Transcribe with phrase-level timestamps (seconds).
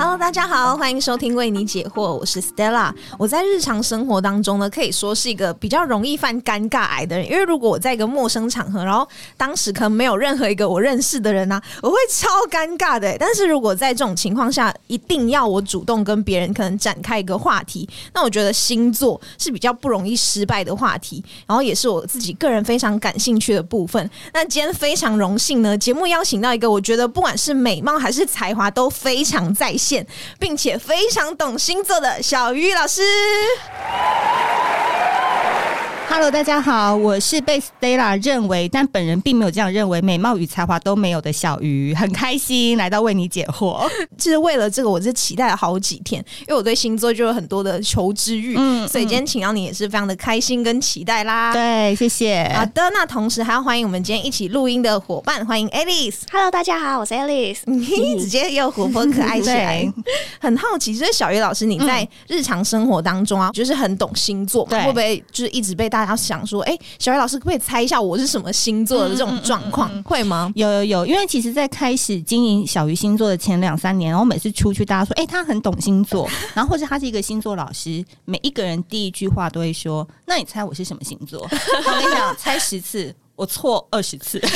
[0.00, 2.94] Hello，大家好，欢迎收听为你解惑，我是 Stella。
[3.18, 9.04] 我在日常生活当中呢，可以说是一个比较容易犯尴尬癌的人，因为如果我在一个陌生场合，然后
[9.36, 13.16] 当时可能没有任何一个我认识的人呢、我会超尴尬的。
[13.18, 24.08] 但是如果在这种情况下，一定要我主动跟别人可能展开一个话题，那我觉得星座是比较不容易失败的话题，然后也是我自己个人非常感兴趣的部分。
[24.32, 29.87] 那今天非常荣幸呢，节目邀请到一个我觉得不管是美貌还是才华都非常在线，
[30.38, 33.02] 并且非常懂星座的小鱼老师。
[36.10, 43.86] Hello，大家好，我是被 Stella 认为，但本人并没有这样认为，美貌与才华都没有的小鱼，很开心来到为你解惑。
[44.16, 51.52] 就是为了这个，我是期待了好几天，因为我对星座就有很多的求知欲，嗯所以今天请到你也是非常的开心跟期待啦。
[51.52, 52.50] 对，谢谢。
[52.54, 57.58] 好的，那同时还要欢迎我们今天一起录音的伙伴，欢迎 Alice，Hello，大家好，我是 Alice。
[58.18, 59.86] 直接又活泼可爱起来。
[60.40, 69.90] 很好奇，就是小鱼老师，你在日常生活当中啊，就是很懂星座会不会就是一直被大家想说，哎、小鱼老师可不可以猜一下我是什么星座的这种状况？
[70.02, 70.50] 会吗？
[70.54, 81.40] 有有有，因为其实，在开始经营小鱼星座的前两三年，然后每次出去，大家说，哎、他很懂星座， 然后或者他是一个星座老师，每一个人第一句话都会说，那你猜我是什么星座？
[81.86, 84.40] 我跟你讲，猜十次，我错二十次。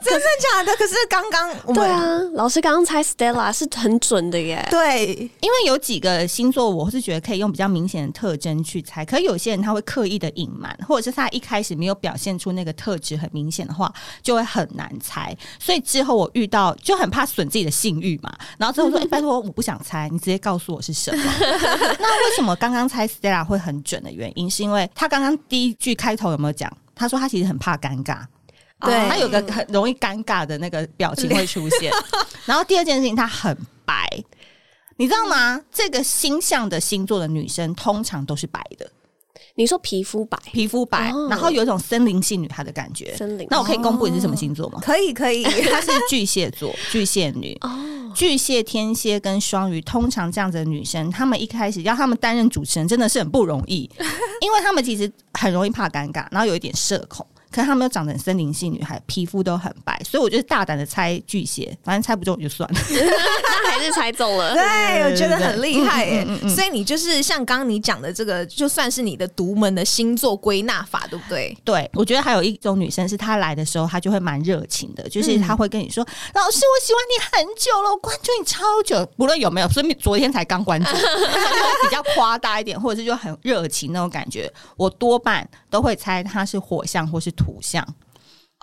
[0.00, 0.74] 真的假的？
[0.76, 4.66] 可是刚刚我对啊，老师刚刚猜 Stella 是很准的耶。
[4.70, 15.36] 对因为有几个星座，我是觉得可以用比较明显的特征去猜，可有些人他会刻意的隐瞒，或者是他一开始没有表现出那个特质很明显的话，就会很难猜。
[15.58, 21.22] 所以之后我遇到就很怕损自己的信誉嘛，然后之后说：“哎、拜托，我不想猜，你直接告诉我是什么。”
[22.00, 26.72] 那为什么刚刚猜 Stella 会很准的原因，是因为他刚刚第一句开头有没有讲？
[26.98, 28.22] 他说他其实很怕尴尬。
[28.80, 31.92] 对哦他有个很容易尴尬的那个表情会出现。
[32.46, 34.08] 然后第二件事情，他很白，
[34.96, 35.60] 你知道吗？
[35.72, 38.88] 这个星象的星座的女生通常都是白的，
[39.58, 43.12] 你说皮肤白，皮肤白，哦然后有一种森林系女孩的感觉。
[43.16, 44.78] 森林那我可以公布你是什么星座吗？
[44.80, 47.58] 可以可以， 她是巨蟹座，巨蟹女。
[47.62, 47.68] 哦，
[48.14, 53.90] 巨蟹、天蝎跟双鱼，通常这样子的女生，她们一开始要她们担任主持人，真的是很不容易，
[54.40, 57.26] 因为她们其实很容易怕尴尬，然后有一点社恐。
[57.50, 62.80] 可是她们又长得很森林系女孩，皮肤都很白，所以我就大胆的猜巨蟹，反正猜不中就算了。
[62.90, 64.52] 那还是猜中了。
[64.54, 71.56] 对，我觉得很厉害耶、嗯嗯嗯嗯所以你就是像刚刚你讲的这个，就算是你的独门的星座归纳法，对不对？
[71.64, 76.04] 对，我觉得还有一种女生是她来的时候，她就会蛮热情的，就是嗯她会跟你说
[76.34, 80.90] ：“老师，我喜欢你很久了，我关注你超久，不论有没有，所以昨天才刚关注。
[81.82, 84.52] ”比较夸大一点，或者是就很热情那种感觉。
[84.76, 87.86] 我多半都会猜她是火象或是土象。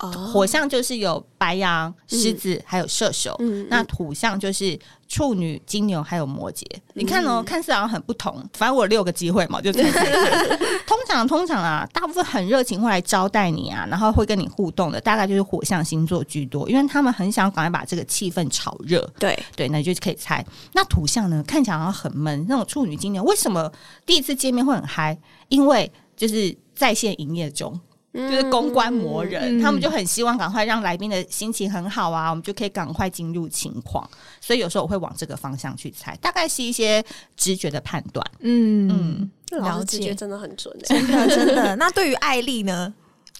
[0.01, 3.33] 哦火象就是有白羊、狮子，还有射手。
[3.39, 4.77] 嗯那土象就是
[5.07, 6.65] 处女、金牛还有摩羯。
[6.95, 10.59] 你看哦，看似好像很不同，反正我有六个机会嘛，就猜猜看。
[10.85, 19.01] 通常通常啊，大部分很热情会来招待你啊，然后会跟你互动的，大概就是火象星座居多，因为他们很想赶快把这个气氛炒热。
[19.17, 20.45] 对，对，那你就可以猜。
[20.73, 23.71] 那土象呢，看起来好像很闷，那种处女、金牛，为什么
[24.05, 25.17] 第一次见面会很嗨？
[25.47, 27.79] 因为就是在线营业中。
[28.15, 34.09] 就是公关磨人，嗯他们就很希望赶快让来宾的心情很好啊，我们就可以赶快进入情况。
[34.39, 37.03] 所以有时候我会往这个方向去猜，大概是一些
[37.35, 38.25] 直觉的判断。
[38.39, 40.95] 嗯嗯，了老师直觉解，真的很准欸。
[40.95, 41.75] 真的真的。
[41.75, 42.93] 那对于艾丽呢？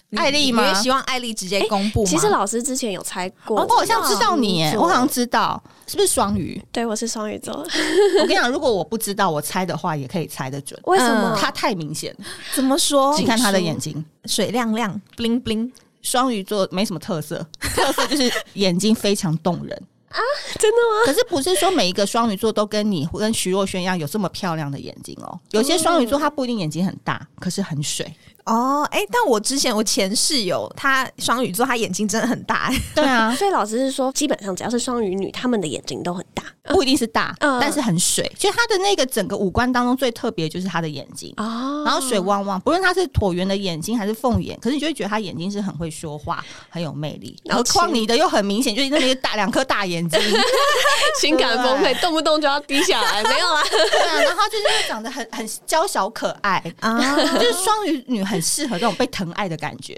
[0.08, 2.08] 你艾丽吗希望艾丽直接公布吗？
[2.08, 6.62] 其实老师之前有猜过，哦我好像知道你耶，我好像知道是不是双鱼？
[6.70, 10.78] 对我是双鱼座，我跟你讲，如果我不知道，我猜的话也可以猜得准。
[10.84, 11.36] 为什么？
[11.36, 12.24] 他太明显了，
[12.54, 13.18] 怎么说？
[13.18, 14.04] 你看他的眼睛。
[14.26, 15.70] 水亮亮，bling bling。
[16.02, 19.76] 双鱼座没什么特色， 特色就是眼睛非常动人。
[20.08, 20.18] 啊
[20.56, 21.04] 真的吗？
[21.04, 25.36] 可是不是说每一个双鱼座都跟你跟徐若瑄一样有这么漂亮的眼睛哦？
[25.50, 28.06] 有些双鱼座他不一定眼睛很大，可是很水。
[28.46, 38.30] 哦，哎、但我之前我前室友她双鱼座，她眼睛真的很大、哎 对啊， 所以老师是说，基本上只要是双鱼女，她们的眼睛都很大不一定是大，嗯但是很水。
[38.38, 41.32] 就她的那个整个五官当中最特别就是她的眼睛。
[41.36, 47.36] 哦然后水汪汪，不论她是椭圆的眼睛还是凤眼，可是你就会觉得她眼睛是很会说话，很有魅力。
[47.44, 50.20] 然后何况你的又很明显，就是那些大两颗大眼睛，
[51.20, 53.62] 情感崩溃，动不动就要低下来，没有啦。
[53.70, 59.94] 对啊，然后他就是长得很很娇小可爱，啊，就是双鱼女很适合这种被疼爱的感觉，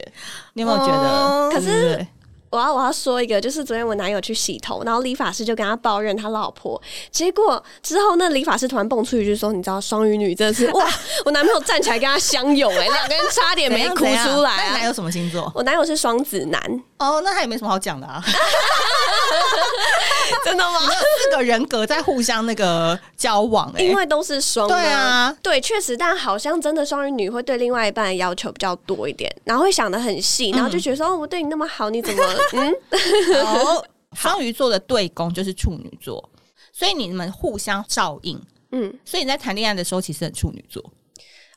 [0.54, 1.08] 你有没有觉得？
[1.08, 2.06] 哦可是
[2.50, 6.80] 我要我要说一个，就是昨天我男友去洗头，然后理发师就跟他抱怨他老婆，
[7.10, 10.86] 结果之后那理发师突然蹦出一句说：“你知道双鱼女真的是 哇，
[11.26, 14.02] 我男朋友站起来跟他相拥、哎，两个人差点没哭出
[14.40, 14.56] 来啊。
[14.56, 15.52] 那你男友什么星座？
[15.54, 18.22] 我男友是双子男，哦，那他也没什么好讲的啊。
[20.44, 20.80] 真的吗？
[21.22, 32.22] 四个人格在互相那个交往、欸，因为都是双的对啊，对，确实，但好像真的双鱼女会对另外一半的要求比较多一点，然后会想的很细，然后就觉得说，哦，我对你那么好，你怎么
[32.52, 32.74] 嗯？
[33.44, 33.84] 哦，
[34.14, 36.28] 双鱼座的对宫就是处女座，
[36.72, 38.40] 所以你们互相照应。
[38.72, 40.82] 嗯，所以你在谈恋爱的时候其实很处女座，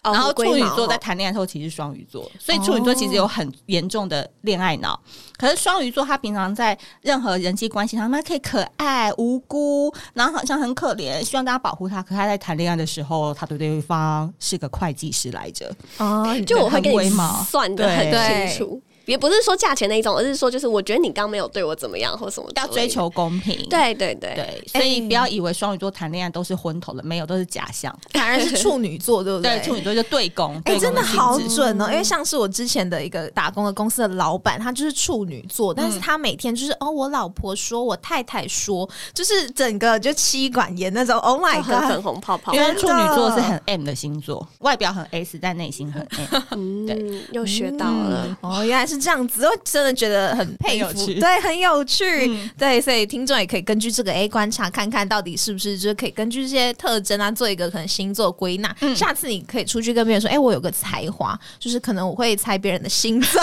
[0.03, 4.99] 哦然后处女座在谈恋爱的时候其实是双鱼座，所以处女座其实有很严重的恋爱脑。
[5.37, 12.01] 可是双鱼座他平常在任何人际关系上，他可以可爱无辜，然后好像很可怜，希望大家保护他。
[12.01, 15.71] 可他在谈恋爱的时候，他对对方是个会计师来着。
[15.97, 17.11] 哦， 就我会给你
[17.45, 18.81] 算的很清楚，
[19.11, 27.93] 也不是说价钱那一种，而是说就是我觉得你刚没有对我怎么样或什么要追求公平，对对对对，所以不要以为双鱼座谈恋爱都是昏头的，没有，都是假象。
[28.13, 31.89] 反而是处女座，对不对，处女座就对攻，哎、真的好准哦！
[31.91, 41.17] 因为像是我之前的一个打工的公司的老板，他就是处女座，但是他每天就是哦，我老婆说，我太太说，就是整个就妻管严那种。
[41.19, 42.03] Oh my 就很粉 god！
[42.05, 46.41] 红泡泡因，为处女座是很 M 的星座，外表很 S，但内心很 M。
[46.87, 48.37] 嗯，又学到了。
[48.41, 58.73] 哦，原来是这样子，我真的觉得很佩服，很有趣对，很有趣，嗯对，所以听众也可以根据这个 A 观察，看看到底是不是就是可以根据这些特征啊，做一个可能星座归纳。
[58.81, 63.41] 嗯下次你可以出去跟别人说，哎、我有个才华，就是可能我会猜别人的星座，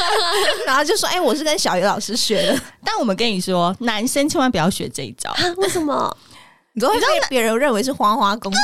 [0.66, 5.30] 然后就说，哎、我是跟小鱼老师学的， 但我们跟你说，男生千万不要学这一招。
[5.30, 6.16] 啊为什么？
[6.76, 8.58] 你都会被别人认为是花花公子。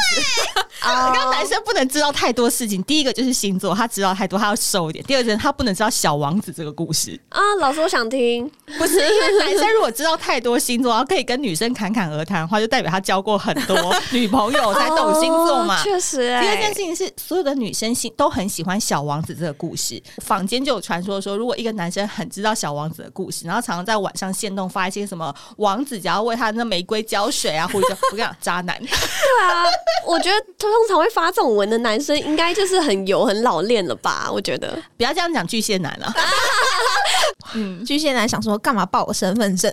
[0.80, 7.18] 啊刚刚男生不能知道太多事情，第一个就是星座，他知道太多，他要瘦一点；第二个，他不能知道小王子这个故事。
[7.30, 8.50] 啊，老师，我想听。
[8.78, 15.80] 不是因为男生如果知道太多星座，然后可以跟女生侃侃而谈的话，就代表他交过很多 女朋友才懂星座嘛。
[15.80, 20.02] 哦确实、第二件哎事情是，所有的女生心都很喜欢小王子这个故事。
[20.18, 28.76] 坊间就有传说说，如果一个男生很知道小王子的故事，然后常常在晚上现动发一些什么王子只要为他那玫瑰浇水啊，或者我跟你讲，渣男。
[28.82, 29.64] 对啊，
[30.04, 34.28] 我觉得通常会发这种文的男生，应该就是很油、很老练了吧？
[34.32, 34.76] 我觉得。
[34.96, 36.12] 不要这样讲巨蟹男了，
[37.86, 39.72] 巨蟹男想说干嘛报我身份证，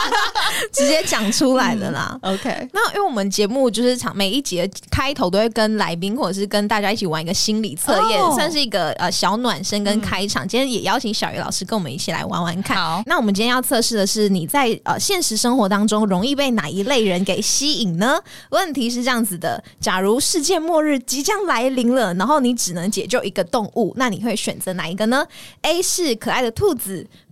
[0.72, 2.18] 直接讲出来的啦。
[2.22, 10.46] OK，那因为我们节目就是场每一集的开头都会跟来宾或者是跟大家一起玩一个心理测验，哦算是一个呃小暖身跟开场。
[10.46, 12.76] 今天也邀请小鱼老师跟我们一起来玩玩看。
[12.76, 18.20] 好那我们今天要测试的是你在呃现实生活当中容易被哪一类人给吸引呢？
[18.50, 25.24] 问题是这样子的：假如世界末日即将来临了，然后你只能解救一个动物，那你会选择哪一个呢
[25.62, 26.83] ？A 是可爱的兔子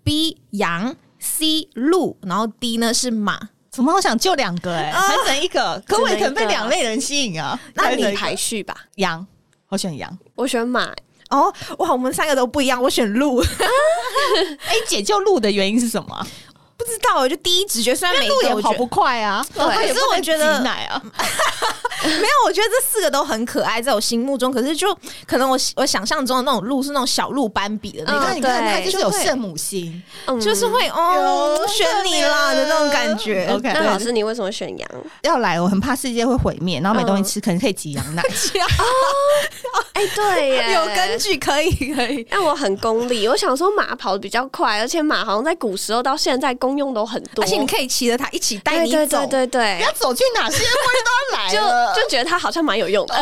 [0.04, 3.48] ，B 羊，C 鹿，然后 D 呢是马。
[3.70, 7.58] 怎么好想救两个哎、欸， 还整一个，可我也可能被两类人吸引啊。
[7.74, 8.76] 那你排序吧。
[8.96, 9.26] 羊，
[9.68, 10.18] 我选羊。
[10.34, 10.92] 我选马，
[11.30, 13.40] 哦，哇，我们三个都不一样，我选鹿。
[14.66, 16.26] 哎、解救鹿的原因是什么啊？
[16.84, 21.00] 不知道，我就第一直觉，虽然每也跑不快啊，对可是我觉得奶啊。
[22.04, 24.52] 没有，我觉得这四个都很可爱，在我心目中。
[24.52, 24.92] 可是就
[25.24, 30.02] 可能我我想象中的那种鹿是那种小鹿斑比的那种，嗯你看，你看，它对就是有圣母心。
[30.26, 33.48] 嗯就是会哦有选你啦的那种感觉。
[33.52, 34.90] OK 那老师，你为什么选羊？
[35.22, 38.22] 要来，我很怕世界会毁灭，然后没东西吃，可能可以挤羊奶。
[38.66, 41.18] 哦 哎，对耶，有根。
[41.18, 42.26] 据，可以可以。
[42.28, 49.18] 但我很功利，我想说马跑得比较快，而且马好像在古时候到现在功用都很多，而且你可以骑着它一起带你走。
[49.26, 51.94] 对对对要，走去哪，世界末日都要来就了。
[51.94, 53.14] 就觉得它好像蛮有用的。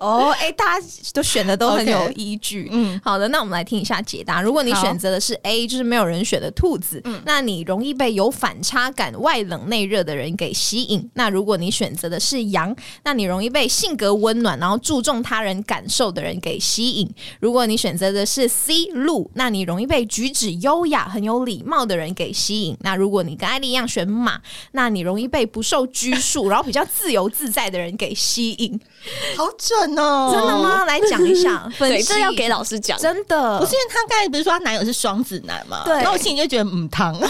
[0.00, 2.68] 哦，哎、大家都选的都很有依据。
[2.70, 4.42] 嗯，好的，那我们来听一下解答。
[4.42, 11.08] 如果你选择的是 A，就是没有人选的兔子，那你容易被有反差感、外冷内热的人给吸引。
[11.14, 17.08] 那如果你选择的是羊，那你容易被性格温暖，然后注重他人感受的人给吸引。
[17.40, 22.76] 如果你选择的是 C 鹿，那你容易被举止优雅、很有礼貌的人给吸引。
[22.80, 24.40] 那如果你跟艾丽一样选马，
[24.72, 28.78] 那你容易被不受拘束， 然后比较自由自在的人给吸引。
[29.36, 30.30] 好准哦！
[30.32, 30.58] 真的？
[30.58, 30.84] 吗？
[30.84, 32.98] 来讲一下，分对，析这要给老师讲。
[32.98, 35.82] 真的不是因为他刚才不是说他男友是双子男吗？
[35.84, 37.16] 对然后我心里就觉得嗯汤。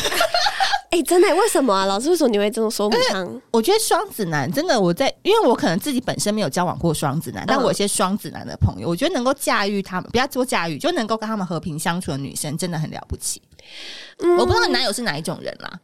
[0.91, 1.85] 哎，真的，为什么啊？
[1.85, 3.43] 老师为什么你会这么说母汤？
[3.51, 13.43] 我觉得双子男真的，我在因为我可能自己本身没有交往过双子男，但我有一些双子男的朋友，我觉得能够驾驭他们，不要说驾驭，就能够跟他们和平相处的女生，真的很了不起。
[14.23, 15.81] 嗯我不知道你男友是哪一种人啦，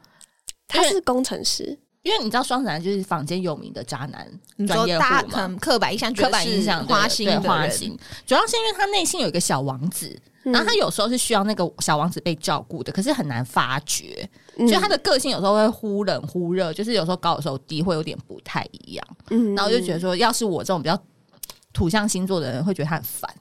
[0.67, 5.47] 他是工程师，因为你知道双子男就是坊间有名的渣男你专业户说大家可嘛。
[5.47, 14.67] 能刻板印象，刻板印象花心的花心，主要是因为他内心有一个小王子，然后他有时候是需要那个小王子被照顾的，可是很难发觉，嗯。
[14.67, 19.07] 所以他的个性有时候会忽冷忽热，就是有时候高有时候低，会有点不太一样。
[19.31, 19.55] 嗯。
[19.55, 20.99] 然后我就觉得说，要是我这种比较
[21.73, 23.35] 土象星座的人，会觉得他很烦。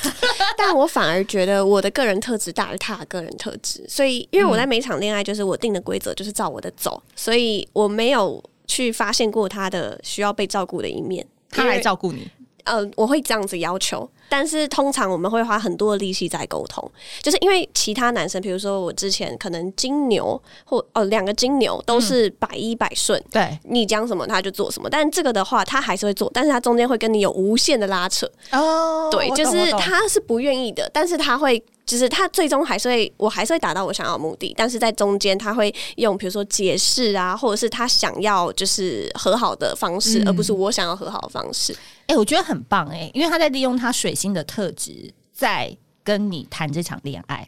[0.58, 11.26] 但我反而觉得我的个人特质大于他的个人特质，所以因为我在每场恋爱就是我定的规则就是照我的走，所以我没有去发现过他的需要被照顾的一面。
[11.48, 12.28] 他来照顾你，
[12.66, 16.86] 呃，我会这样子要求，但是通常我们会花很多的力气在沟通，
[17.22, 23.58] 就是因为其他男生，比如说我之前可能金牛或哦两个金牛都是百依百顺，对。
[23.64, 31.62] 你讲什么他就做什么，但这个的话他还是会做，但是他中间会跟你有无限的拉扯，哦对，就是他是不愿意的，但是他会。
[31.86, 40.26] 就是他最终还是会，我还是会达到我想要的目的，但是在中间他会用比如说解释啊，或者是他想要就是和好的方式，嗯。
[40.26, 41.72] 而不是我想要和好的方式。
[42.06, 47.46] 哎、我觉得很棒哎、因为他在利用他水星的特质在跟你谈这场恋爱。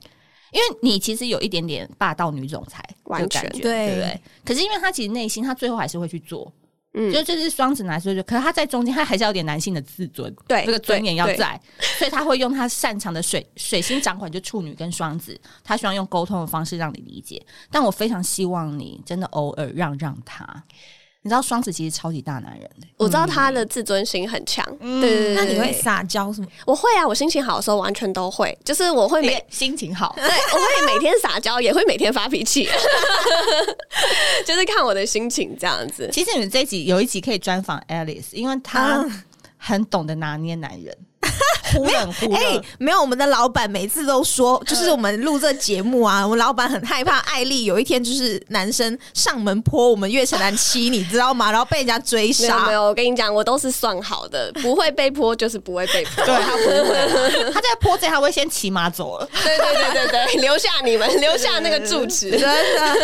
[0.51, 4.21] 因为你其实有一点点霸道女总裁的感觉，对对不对？
[4.47, 6.51] 可是因为他其实内心，他最后还是会去做，
[6.95, 11.61] 嗯就这是双子男，所以就，可是他在中间，他还是要有点男性的自尊，对这个尊严要在，
[11.99, 17.45] 所以他会用他擅长的水水星掌管就处女跟双子，他希望用沟通的方式让你理解。
[17.71, 20.65] 但我非常希望你真的偶尔让让他，
[21.23, 26.47] 你知道双子其实超级大男人的、我知道他的自尊心很强，对对对那你会撒娇什么？
[26.65, 32.69] 我会啊，我心情好的时候完全都会，就是我会每每心情好，对，我会每天撒娇，也会每天发脾气，
[34.47, 36.09] 就是看我的心情这样子。
[36.13, 39.25] 其实你们这一集有一集可以专访 Alice，因为她啊
[39.57, 40.97] 很懂得拿捏男人，
[41.73, 42.63] 忽冷忽哎、热。
[42.79, 51.51] 没有，我们的老板每次都说， 就是我们录这节目啊，我们老板很害怕艾丽有一天就是男生上门泼我们月城南七，你知道吗？
[51.53, 52.73] 然后被人家追杀没。
[52.73, 56.25] 有，我跟你讲，我都是算好的，不会被泼就是不会被泼。
[56.25, 62.31] 对他不会，他在泼这他会先骑马走了，对对对对对，留下你们，留下那个住址。
[62.31, 62.97] 真的，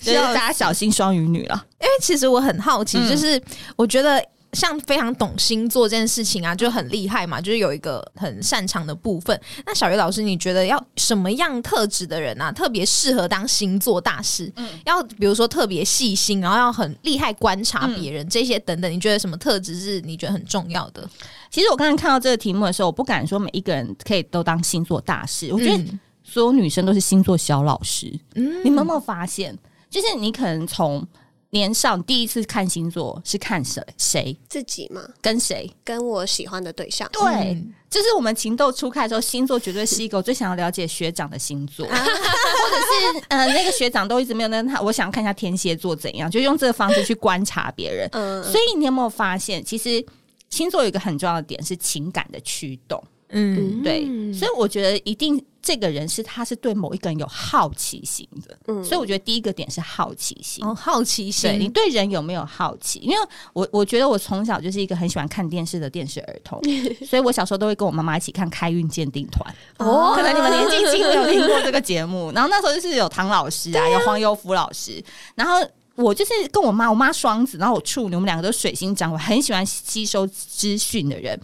[0.00, 1.64] 就是大家小心双鱼女了。
[1.80, 3.40] 因为其实我很好奇，嗯就是
[3.76, 4.22] 我觉得
[4.58, 9.40] 像非常懂星座这件事情啊，就很厉害嘛，就是有一个很擅长的部分。
[9.64, 14.52] 那小鱼老师，你觉得要什么样特质的人啊，特别适合当星座大师？
[14.56, 21.08] 嗯要比如说特别细心，然后要很厉害观察别人、这些等等，你觉得什么特质是你觉得很重要的？
[21.50, 28.12] 其实我刚才看到这个题目的时候，我不敢说每一个人可以都当星座大师，我觉得嗯所有女生都是星座小老师。
[28.34, 29.56] 嗯你们有没有发现，
[29.88, 31.06] 就是你可能从
[31.50, 35.70] 年少第一次看星座是看谁谁自己吗，跟谁？
[35.82, 37.08] 跟我喜欢的对象。
[37.12, 37.22] 对，
[37.54, 48.06] 嗯就是我们情窦初开的时候，星座绝对是一个我最想要了解学长的星座， 或者是呃那个学长都一直没有跟他，我想看一下天蝎座怎样，就用这个方式去观察别人。
[48.12, 50.04] 嗯，所以你有没有发现，其实
[50.50, 53.02] 星座有一个很重要的点是情感的驱动。
[53.30, 60.64] 嗯，对，所以我觉得一定这个人是他是对某一个人有好奇心的，嗯所以我觉得第一个点是好奇心。
[60.64, 63.00] 哦，好奇对你，对人有没有好奇？
[63.00, 63.16] 因为
[63.52, 66.58] 我我觉得我从小就是一个很喜欢看电视的电视儿童，
[67.06, 69.54] 所以我小时候都会跟我妈妈一起看《开运鉴定团》。
[69.84, 72.32] 哦可能你们年纪轻没有听过这个节目。
[72.34, 75.54] 然后那时候就是有唐老师啊，有黄有福老师，然后。
[75.98, 81.36] 我就是跟我妈，我妈双子，然后我处女，我们两个都水星掌，我很喜欢吸收资讯的人。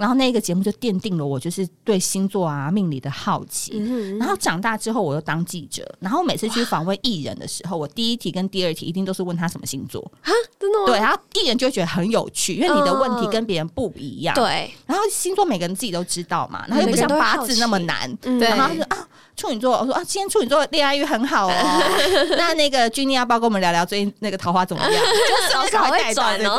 [0.00, 3.72] 然后那个节目就奠定了我就是对星座啊、命理的好奇。
[3.74, 10.32] 嗯然后长大之后，我又当记者，然后每次去访问艺人的时候，我第一题跟第二题一定都是问他什么星座啊。
[10.58, 10.86] 真的吗？
[10.86, 18.10] 对，然后艺人就会觉得很有趣，因为你的问题嗯跟别人不一样。，对，然后星座每个人自己都知道嘛，然后又不像八字那么难。
[18.22, 21.52] 嗯对然后他说啊，处女座，我说啊，今天处女座恋爱运很好哦。
[22.36, 24.92] 那那个君妮要不要跟我们聊聊最近那个桃花怎么样？
[24.92, 26.58] 就是老师好会转哦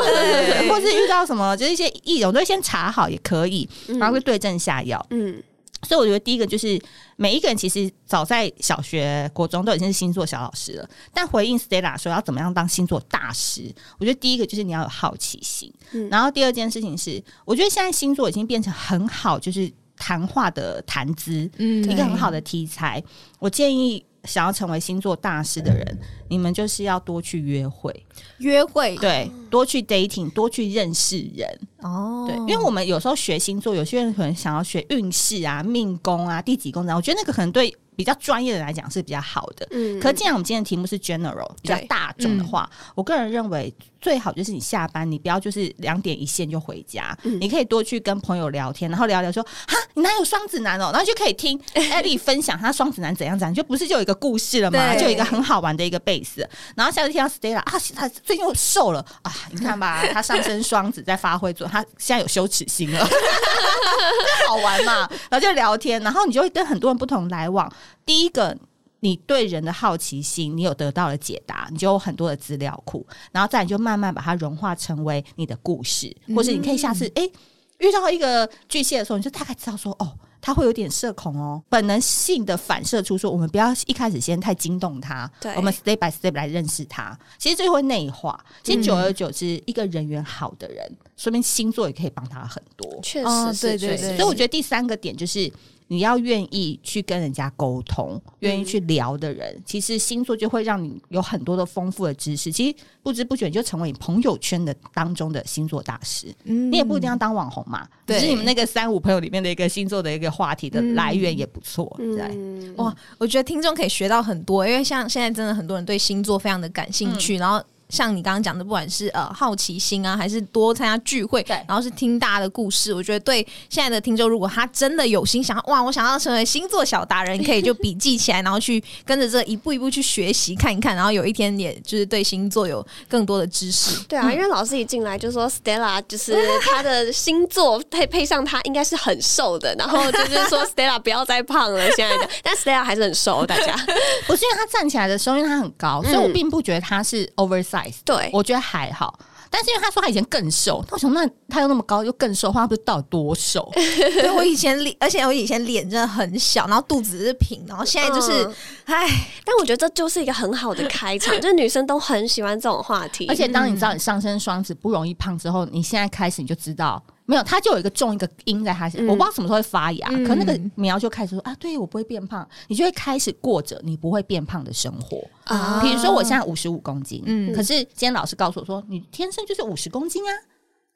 [0.68, 5.04] 或是遇到什么，就是一些艺人，我都会先查好也可以，嗯然后会对症下药。
[5.10, 5.42] 嗯，
[5.82, 6.80] 所以我觉得第一个就是
[7.16, 10.88] 每一个人其实早在小学、国中都已经是星座小老师了。
[11.12, 23.02] 但回应 Stella 说要怎么样当星座大师，我觉得第一个就是你要有好奇心，嗯然后第二件事情是，我觉得现在星座已经变成很好，就是谈话的谈资，嗯一个很好的题材。
[23.38, 24.04] 我建议。
[24.24, 25.98] 想要成为星座大师的人，
[26.28, 27.92] 你们就是要多去约会，
[28.38, 31.58] 约会，对，多去 dating，多去认识人。
[31.82, 39.68] 哦，对，因为我们有时候学星座，有些人可能想要学运势啊、命宫啊、第几宫这样，我觉得那个可能对比较专业的来讲是比较好的。
[39.70, 47.38] 嗯可既然我们今天的题目是 general 比较大众的话，我个人认为最好就是你下班你不要就是两点一线就回家，嗯。
[47.40, 51.60] 你可以多去跟朋友聊天，然后聊聊说哈你哪有双子男哦，然后就可以听
[51.92, 54.94] 艾莉分享他双子男怎样怎样，就不是就有一个故事了吗？
[54.96, 59.04] 就有一个很好玩的一个 base，然后下次听到 Stella 啊，他最近又瘦了。
[59.20, 63.02] 啊，你看吧，他上升双子在发挥作用，他现在有羞耻心了，
[64.46, 67.72] 好玩嘛，然后就聊天，然后你就会跟很多人不同来往。
[68.04, 68.56] 第一个，
[69.00, 77.32] 你对人的好奇心，你有得到了解答，你就有很多的资料库，然后再你就慢慢把它融化成为你的故事，或是你可以下次哎、诶
[77.78, 80.12] 遇到一个巨蟹的时候，你就大概知道说哦。
[80.42, 87.18] 他会有点社恐哦，本能性的反射出说，我们不要一开始先太惊动他，对我们 step by step 来认识他。
[87.38, 93.00] 其实这会内化，其实久而久之，一个人缘好的人，说明星座也可以帮他很多。
[93.02, 95.50] 确哦实是，对对确实对所以我觉得第三个点就是。
[95.92, 102.50] 你要愿意去跟人家沟通，愿意去聊的人，其实星座就会让你有很多的丰富的知识。
[102.50, 106.34] 其实不知不觉你就成为你朋友圈的当中的星座大师。
[106.44, 111.94] 嗯你也不一定要当网红嘛，对只是你们那个三五朋友里面的一个星座的一个话题的来源也不错。
[111.98, 117.62] 对，嗯，哇，我觉得听众可以学到很多，因为像现在真的很多人对星座非常的感兴趣，然后。
[117.92, 134.02] 像你刚刚讲的，不管是呃好奇心啊，还是多参加聚会，对然后是听大家的故事，我觉得对现在的听众，如果他真的有心想要哇，我想要成为星座小达人，可以就笔记起来，然后去跟着这一步一步去学习看一看，然后有一天也就是对星座有更多的知识。
[134.04, 143.76] 对啊，因为老师一进来就说 Stella 就是他的星座配配上他应该是很瘦的，然后就是说 Stella 不要再胖了，现在的， 但 Stella 还是很瘦，大家
[144.26, 147.81] 不是因为他站起来的时候，因为他很高，所以我并不觉得他是 oversize。
[148.04, 149.18] 对我觉得还好。
[149.54, 153.68] 但是因为他说他以前更瘦，那我想那他又那么高又更瘦的话，他不知道底多瘦？
[153.74, 158.54] 对我以前脸，而且我以前脸真的很小，然后肚子是平，然后现在就是嗯，
[158.86, 159.06] 唉、
[159.44, 167.02] 但我觉得这就是一个很好的开场， 就是女生都很喜欢这种话题，而且当你知道你上身双子不容易胖之后，你现在开始你就知道。
[167.32, 169.08] 没有，他就有一个种一个因在他身，嗯。
[169.08, 170.24] 我不知道什么时候会发芽，嗯。
[170.24, 175.22] 可那个苗就开始说啊，对我不会变胖，你就会开始过着你不会变胖的生活。
[175.44, 175.80] 啊。
[175.82, 177.54] 比如说我现在五十五公斤，嗯。
[177.54, 180.32] 可是今天老师告诉我说你天生就是五十公斤啊，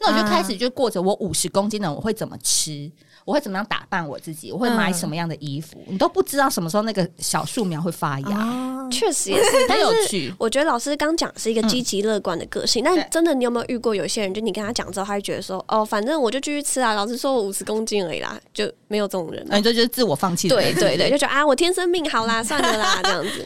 [0.00, 2.90] 那我就开始就过着我五十公斤的我会怎么吃，
[3.26, 10.33] 我会怎么样打扮我自己，我会买什么样的衣服，你都不知道什么时候那个小树苗会发芽，啊，确实也是， 很有趣。
[10.38, 19.49] 我觉得老师刚讲是一个积极乐观的个性，但真的你有没有遇过有些人，就你跟他讲之后，他会觉得说，哦，反正我就继续吃啊，老师说我五十公斤而已啦，就没有这种人嘛。
[19.50, 20.49] 那你这就是自我放弃。
[20.49, 23.45] 对对对， 就觉得啊，我天生命好啦，算了啦，这样子，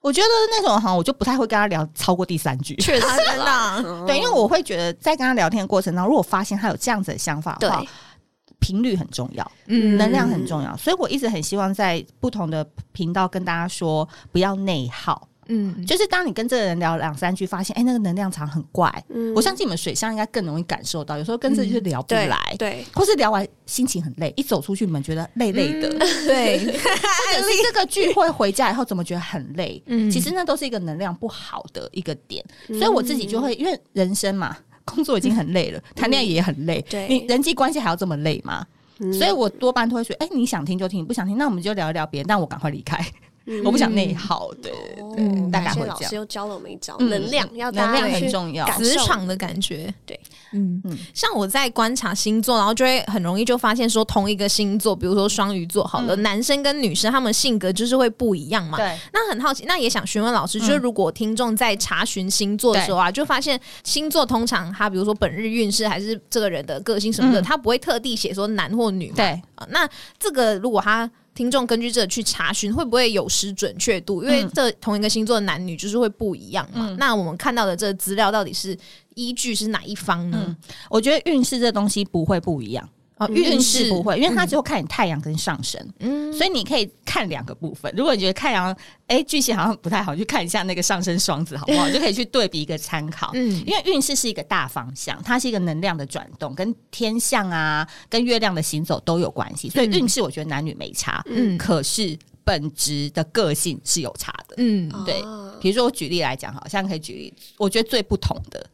[0.00, 2.74] 我觉得那种哈，我就不太会跟他聊超过第三句。
[2.76, 7.88] 确实啦， 对，因为我会觉得在跟他聊天的过程当中，如果发现他有这样子的想法的话对，
[8.60, 9.96] 频率很重要，嗯。
[9.96, 15.26] 能量很重要，所以我一直很希望在不同的频道跟大家说，不要内耗。
[15.52, 19.34] 嗯，就是当你跟这个人聊两三句，发现哎、那个能量场很怪，嗯。
[19.34, 30.08] 我相信你们水象应该更容易感受到，有时候跟这就是聊不对来，对，或是聊完心情很累，一走出去你们觉得累累的， 对，或者是这个聚会回家以后怎么觉得很累，嗯。
[30.08, 34.56] 其实那都是一个能量不好的一个点，所以我自己就会因为人生嘛，
[34.90, 37.06] 工作已经很累了，谈恋爱也很累，对。
[37.08, 38.66] 你人际关系还要这么累吗？
[38.98, 39.12] 嗯。
[39.12, 43.04] 所以我多半都会说，哎、你想听就听，不想听那我们就聊一聊别人，但我赶快离开，
[43.64, 44.72] 我不想内耗，对。
[45.16, 45.98] 对，大概会这样。
[46.00, 48.66] 老师又教了我们一招，嗯能量要大能量很重要。
[48.72, 49.92] 磁场的感觉。
[50.06, 50.18] 对，
[50.52, 50.80] 嗯。
[50.84, 50.98] 嗯。
[51.14, 58.78] 像我在观察星座，然后就会很容易就发现说，同一个星座，比如说双鱼座，好了，男生跟女生他们性格就是会不一样嘛。
[58.78, 67.44] 对，那很好奇，那也想询问老师，就是如果听众在查询星座的时候啊，就发现星座通常他比如说本日运势还是这个人的个性什么的，嗯。
[67.44, 69.16] 他不会特地写说男或女嘛。
[69.16, 69.26] 对。
[69.54, 74.22] 啊，那这个如果他听众根据这个去查询，会不会有失准确度？
[74.22, 74.50] 因为嗯。
[74.54, 76.88] 这同一个星座的男女就是会不一样嘛。
[76.90, 76.96] 嗯。
[76.96, 78.76] 那我们看到的这个资料到底是
[79.14, 80.44] 依据是哪一方呢？
[80.46, 80.56] 嗯
[80.88, 82.88] 我觉得运势这东西不会不一样。
[83.16, 87.92] 啊，运势不会，因为它只有看你太阳跟上升，嗯所以你可以看两个部分。
[87.94, 88.74] 如果你觉得太阳
[89.08, 91.86] 哎巨蟹好像不太好，你去看一下那个上升双子好不好？
[91.86, 93.30] 你 就可以去对比一个参考。
[93.34, 99.68] 嗯因为运势是一个大方向，它是一个能量的转动，跟天象啊、跟月亮的行走都有关系。
[99.68, 104.54] 所以嗯运势我觉得男女没差，嗯可是本质的个性是有差的。
[104.56, 108.66] 嗯，对哦比如说我举例来讲，好像可以举例，我觉得最不同的，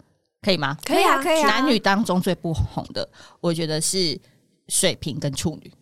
[0.46, 0.76] 可以吗？
[0.84, 3.08] 可以啊，可以啊，男女当中最不同的，
[3.40, 4.16] 我觉得是
[4.68, 5.72] 水瓶跟处女。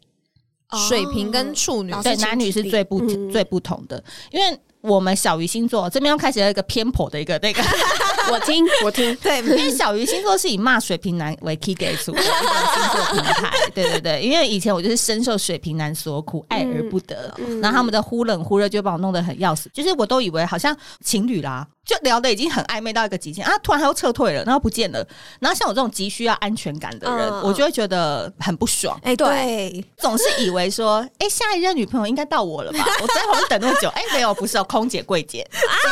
[0.88, 1.92] 水瓶跟处女。
[2.03, 3.31] 对，男女是最不、嗯。
[3.31, 7.62] 最不同的，因为我们小鱼星座这边又开始有一个偏颇的一个那个，
[8.33, 17.61] 我听 我听，对，因为小鱼星座是以骂水瓶男为 key 给出的一个星座平台， 对对对，因为以前我就是深受水瓶男所苦，爱而不得，嗯。
[17.61, 21.68] 然后他们的忽冷忽热就把我弄得很要死，就是我都以为好像情侣啦。
[21.85, 25.07] 就聊的已经很暧昧到一个极限啊，突然他又撤退了，然后不见了。
[25.38, 28.99] 然后像我这种急需要安全感的人，嗯我就会觉得很不爽。
[29.03, 32.79] 哎，对，总是以为说，哎、下一任女朋友应该到我了吧？
[33.03, 35.47] 我在旁边等那么久，哎、没有，不是哦，空姐、柜姐，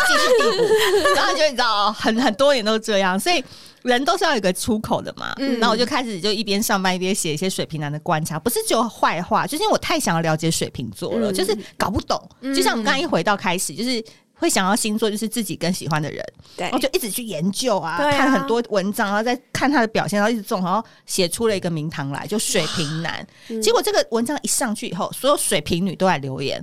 [0.07, 1.15] 继续第五。
[1.15, 3.45] 然后就你知道，很很多年都这样， 所以
[3.83, 5.35] 人都是要有一个出口的嘛。
[5.39, 12.19] 嗯然后我就开始就一边上班一边写一些水瓶男的观察，不是只有坏话，就是因为我太想要了解水瓶座了，嗯就是搞不懂。
[12.55, 14.03] 就像我们刚刚一回到开始，就是。
[14.43, 16.21] 会想要星座就是自己跟喜欢的人，
[16.57, 23.25] 对然后就一直去研究啊，啊看很多文章，然后再看他的表现，然后一直中，然后写出了一个名堂来，就 水瓶男。
[23.49, 26.63] 嗯结果这个文章一上去以后，所有水瓶女都来留言，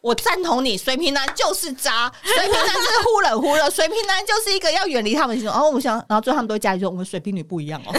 [0.00, 5.52] 我赞同你，水瓶男就是渣，水瓶男就是忽冷忽热， 水瓶男就是一个要远离他们的星座。
[5.52, 7.92] 然后我想，然后最后他们都会加一句说，我们水瓶女不一样哦。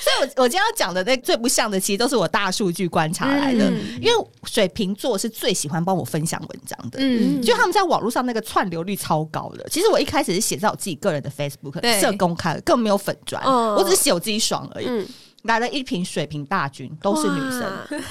[0.00, 6.98] 所以我我今天要讲的那最不像的，其实都是我大数据观察来的，嗯因为水瓶座是最喜欢帮我分享文章的。
[7.00, 9.68] 嗯，就他们在网络上那个串流率超高的。
[9.68, 14.86] 其实我一开始是写在我自己个人的 Facebook 对设公开的，根本没有粉砖，哦我只是写我自己爽而已。
[14.86, 15.06] 嗯，
[15.42, 18.00] 来了一瓶水瓶大军，都是女生。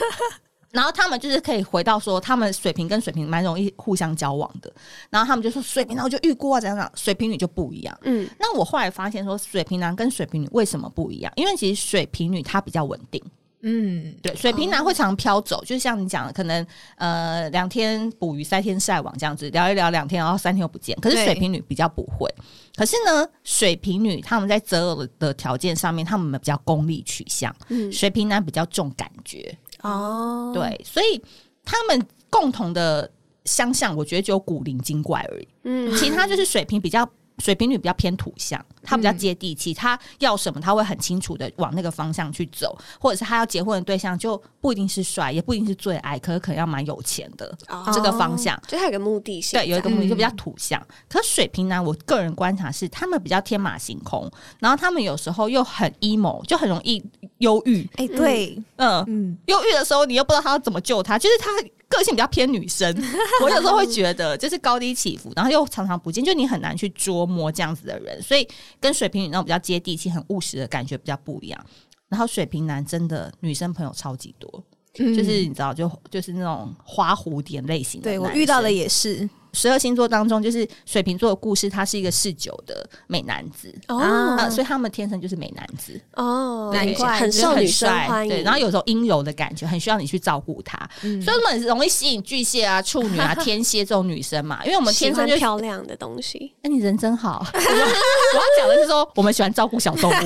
[0.72, 4.72] 然后他们就是可以回到说，他们水瓶跟水瓶蛮容易互相交往的。
[5.10, 7.98] 然后他们就说水瓶，然后就遇过啊，怎样怎样，水瓶女就不一样。
[8.04, 11.32] 嗯，那我后来发现说，水瓶男跟水瓶女为什么不一样？
[11.38, 13.24] 因为其实水瓶女她比较稳定，
[13.70, 20.98] 嗯，对，水瓶男会常飘走，就像你讲的，可能呃两天捕鱼三天晒网这样子，聊一聊两天，然后三天又不见。
[21.02, 22.34] 可是水瓶女比较不会。
[22.78, 31.22] 可是呢，水瓶女他们在择偶的条件上面，他们比较功利取向，嗯水瓶男比较重感觉，哦，对，所以
[31.66, 33.12] 他们共同的
[33.44, 35.48] 相像，我觉得只有古灵精怪而已。
[35.64, 37.06] 嗯其他就是水瓶比较。
[37.40, 48.60] 水瓶女比较偏土象，她比较接地气，她要什么她会很清楚的往那个方向去走，或者是她要结婚的对象就不一定是帅，也不一定是最爱，可是可能要蛮有钱的、哦这个方向。
[48.68, 50.82] 就她有个目的性，对，有一个目的嗯就比较土象。
[51.08, 57.04] 可水瓶男，我个人观察是他们比较天马行空，然后他们有时候又很 emo，就很容易
[57.38, 57.88] 忧郁。
[57.96, 61.52] 哎，对，嗯，嗯，忧郁的时候，你又不知道他要怎么救他，就是他
[61.90, 62.94] 个性比较偏女生。
[63.42, 68.22] 我有时候会觉得，就是高低起伏，然后又常常不见，就你很难去捉摸这样子的人。
[68.22, 68.48] 所以
[68.80, 71.66] 跟水瓶女那种比较接地气、很务实的感觉比较不一样。
[72.10, 74.64] 然后水瓶男真的女生朋友超级多，
[74.98, 78.06] 就是你知道，就就是那种花蝴蝶类型的。
[78.06, 78.72] 对我遇到的。
[78.72, 83.74] 也是，十二星座当中，就是水瓶座的故事，他是一个嗜酒的美男子。
[83.88, 88.30] 哦啊，所以他们天生就是美男子，哦，难怪很就是很受女生帅欢迎。
[88.30, 95.36] 对，然后有时候阴柔的感觉，很需要你去照顾他，嗯所以我们很容易吸引巨蟹啊、处女啊、 天蝎这种女生嘛，因为我们天生就。
[95.38, 97.46] 漂亮的东西，哎、你人真好。
[97.54, 100.14] 我要讲的是说，我们喜欢照顾小动物，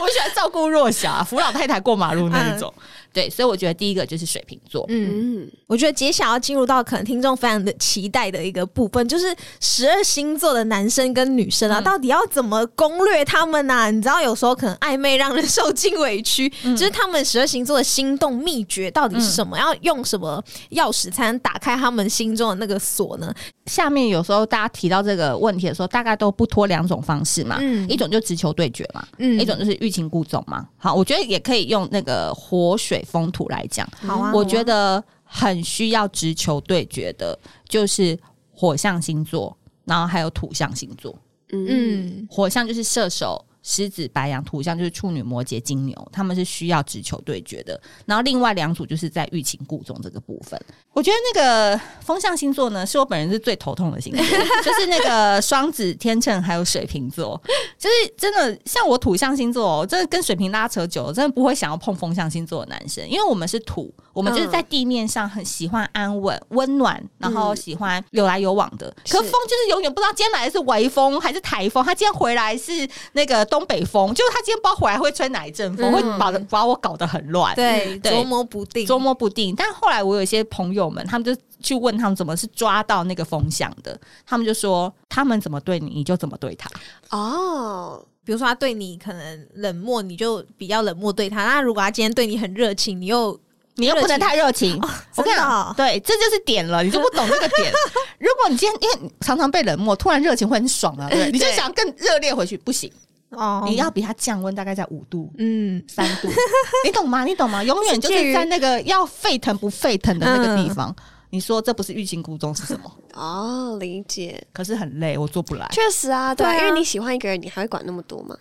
[0.00, 2.72] 我喜欢照顾弱小啊，扶老太太过马路那一种。
[3.12, 4.84] 对，所以我觉得第一个就是水瓶座。
[4.88, 5.40] 嗯。
[5.40, 19.58] 嗯，我觉得接下来要进入到可能听众非常的期待的一个部分，就是十二星座的男生跟女生啊，嗯到底要怎么攻略他们呢、你知道，有时候可能暧昧让人受尽委屈，就是他们十二星座的心动秘诀到底是什么？
[19.58, 23.32] 要用什么钥匙才能打开他们心中的那个锁呢？
[23.66, 30.66] 下面有时候大家提到这个问题的时候，大概都不脱两种方式嘛，嗯一种就直球对决嘛，嗯一种就是欲擒故纵嘛。
[30.76, 33.88] 好，我觉得也可以用那个活水风土来讲。
[34.06, 38.18] 好啊，我觉得很需要直球对决的，就是
[38.52, 41.14] 火象星座，然后还有土象星座。
[41.52, 47.80] 嗯嗯火象就是射手、狮子、白羊，土象就是处女、摩羯、金牛，他们是需要直球对决的。
[48.06, 50.60] 然后另外两组就是在欲擒故纵这个部分。
[50.92, 54.22] 我觉得那个风象星座呢，是我本人是最头痛的星座，
[54.62, 57.40] 就是那个双子、天秤还有水瓶座，
[57.78, 68.94] 就是真的像我土象星座、哦，真的跟水瓶拉扯久了，真的不会想要碰风象星座的男生，因为我们是土，我们就是在地面上很喜欢安稳、温暖，然后喜欢有来有往的。
[69.08, 77.54] 可是风就是永远不知道今天来的是微风还是台风，他今天回来是那个东北风，就是他今天不知道回来会吹哪一阵风，嗯会把把我搞得很乱。
[77.56, 79.54] 对对琢磨不定，捉摸不定。
[79.54, 86.70] 但后来我有一些朋友们，他们就去问他们怎么是抓到那个风向的，他们就说他们怎么对你，你就怎么对他。
[87.10, 93.38] 哦，比如说他对你可能冷漠，你就比较冷漠对他；那如果他今天对你很热情，你又
[93.76, 94.78] 你又不能太热情，
[95.16, 97.72] 我跟你真的哦讲，对，这就是点了，你就不懂这个点。
[98.18, 101.08] 如果你今天因为常常被冷漠，突然热情会很爽啊？
[101.32, 102.92] 你就想更热烈回去，不行，
[103.30, 105.30] 哦你要比它降温大概在五度。
[105.38, 106.28] 嗯三度，
[106.84, 107.24] 你懂吗？
[107.24, 107.62] 你懂吗？
[107.64, 110.94] 永远就是在那个要沸腾不沸腾的那个地方。
[111.32, 112.92] 你说这不是欲擒故纵是什么？
[113.14, 115.68] 哦，理解，可是很累，我做不来。
[115.70, 118.36] 确实啊，对啊，对啊因为你喜欢一个人，你还会管那么多吗？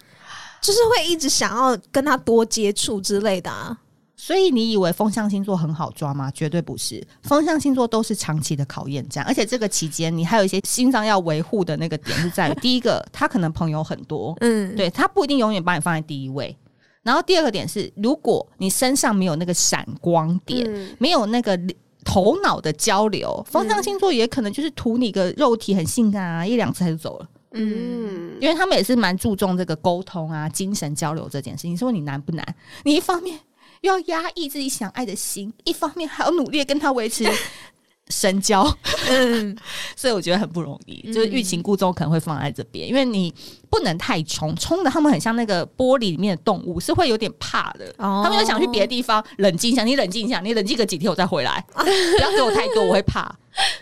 [0.60, 3.78] 就是会一直想要跟他多接触之类的啊。
[4.22, 6.30] 所以你以为风象星座很好抓吗？
[6.32, 16.54] 绝对不是，风象星座都是长期的考验战，而且这个期间你还有一些心脏要维护的那个点是在于， 第一个他可能朋友很多，嗯，对他不一定永远把你放在第一位。
[17.02, 21.58] 然后第二个点是，如果你身上没有那个闪光点，嗯没有那个
[22.04, 27.30] 头脑的交流，风象星座也可能就是图你个肉体很性感啊，一两次他就走了。
[27.54, 31.72] 嗯，嗯，因为他们也是蛮注重这个沟通啊、精神交流这件事情。
[31.72, 32.46] 你说你难不难？
[32.84, 33.40] 你一方面
[33.82, 37.26] 又要压抑自己想爱的心，一方面还要努力跟他维持
[38.10, 38.66] 深交，
[39.08, 39.56] 嗯，
[39.96, 41.00] 所以我觉得很不容易。
[41.14, 43.32] 就是欲擒故纵可能会放在这边，因为你
[43.70, 47.94] 不能太冲，冲的他们很像那个玻璃里面的动物，是会有点怕的。
[48.00, 53.34] 哦他们就想去别的地方冷静一下，你冷静一下，你冷静个几天我再回来， 不要给我太多，我会怕。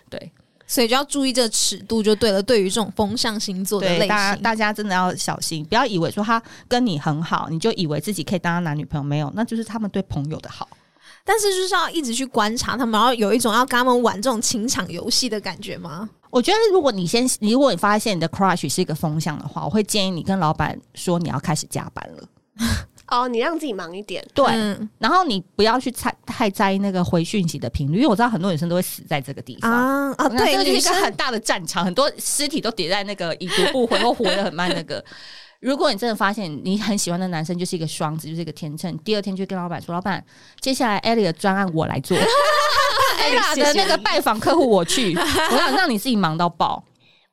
[0.10, 0.32] 对
[0.68, 2.44] 所以就要注意这个尺度就对了。
[2.44, 10.68] 对于这种风象星座的对，类大家型，大家真的要小心，不要以为说他跟你很好，你就以为自己可以当他男女朋友，没有，那就是他们对朋友的好。
[11.24, 16.10] 但是就是要一直去观察他们，然后有一种要跟他们玩这种情场游戏的感觉吗？
[16.30, 22.24] 我觉得，如果你先，如果你发现你的 crush 是一个风向的话，我会建议你跟老板说你要开始加班了。
[23.08, 24.26] 哦，你让自己忙一点。
[24.34, 29.72] 对，嗯然后你不要去太太在意那个回讯息的频率，因为我知道很多女生都会死在这个地方。
[29.72, 35.04] 啊啊，那这对，个就是一个很大的战场，很多尸体都叠在那个已读不回或活得很慢那个。
[35.60, 40.24] 如果你真的发现你很喜欢的男生就是一个双子，就是一个天秤，第二天就跟老板说：“老板，
[40.60, 42.16] 接下来艾莉的专案我来做，
[43.20, 46.84] 艾拉的那个拜访客户我去，我想让你自己忙到爆。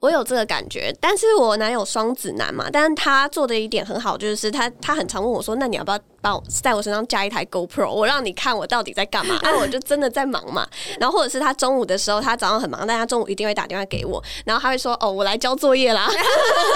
[0.05, 9.40] 我有这个感觉，但是我男友双子男嘛，但是他做的一点很好，就是他他很常问我说，那你要不要帮我在我身上加一台 GoPro，我让你看我到底在干嘛？
[9.43, 10.69] 那我就真的在忙嘛。
[11.01, 16.07] 然后或者是他中午的时候，他早上很忙，但他中午一定会打电话给我，然后他会说，哦，我来交作业啦，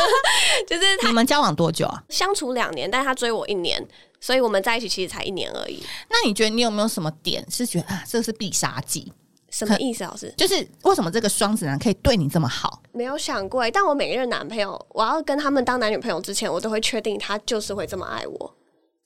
[0.66, 2.02] 就是你们交往多久啊？
[2.08, 3.86] 相处两年，但是他追我一年。
[4.20, 9.12] 所以我们在一起其实才一年而已，那你觉得你有没有什么点是觉得啊，这个是必杀技？
[9.50, 10.04] 什么意思？
[10.04, 12.82] 老师就是为什么这个双子男可以对你这么好？
[12.92, 18.54] 没有想过欸，但我每个任男朋友，我要跟他们当男女朋友之前，我都会确定他就是会这么爱我。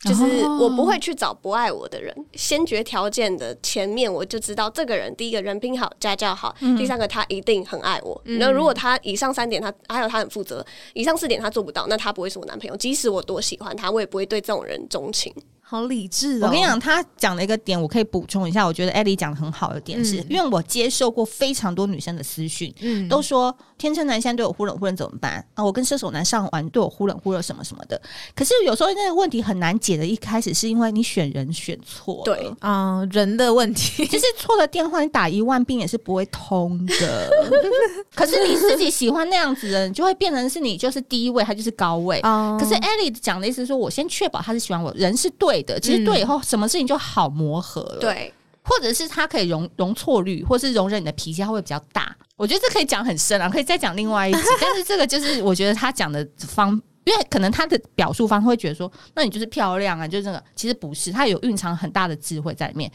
[0.05, 8.21] 就是哦我不会去找不爱我的人，先决条件的前面我就知道这个人，第一个人品好，家教好，第三个他一定很爱我。
[8.25, 12.77] 那、如果他以上三点他还有他很负责，以上四点他做不到，那他不会是我男朋友。
[12.77, 15.33] 即使我多喜欢他，我也不会对这种人钟情。
[15.73, 16.47] 好理智哦。
[16.47, 18.67] 我跟你讲，他讲了一个点，我可以补充一下。
[18.67, 25.65] 我觉得艾莉讲的很好的点是，嗯因为我接受过非常多女生的私讯，嗯都说天秤男现在对我忽冷忽热怎么办啊？
[25.65, 27.99] 我跟射手男上完对我忽冷忽热什么什么的。
[28.35, 37.31] 可是有时候那个问题很难解的，一开始是因为你选人选错了，对啊、人的问题， 就是错了电话，你打一万遍也是不会通的。
[38.15, 42.21] 可是你自己喜欢那样子的人，就会变成是你就是低位，他就是高位。
[42.23, 52.15] 哦可是艾莉讲的意思是说，我先确保他是喜欢我，人是对的，其实对以后什么事情就好磨合了。，对，或者是他可以容容错率，或是容忍你的脾气，他会比较大。
[52.37, 54.39] 我觉得这可以讲很深啊，可以再讲另外一集。
[54.61, 56.71] 但是这个就是我觉得他讲的方，
[57.05, 62.91] 因为可能他的表述方会觉得说，那你就是漂亮啊，就是这个，其实不是，他有蕴藏很大的智慧在里面。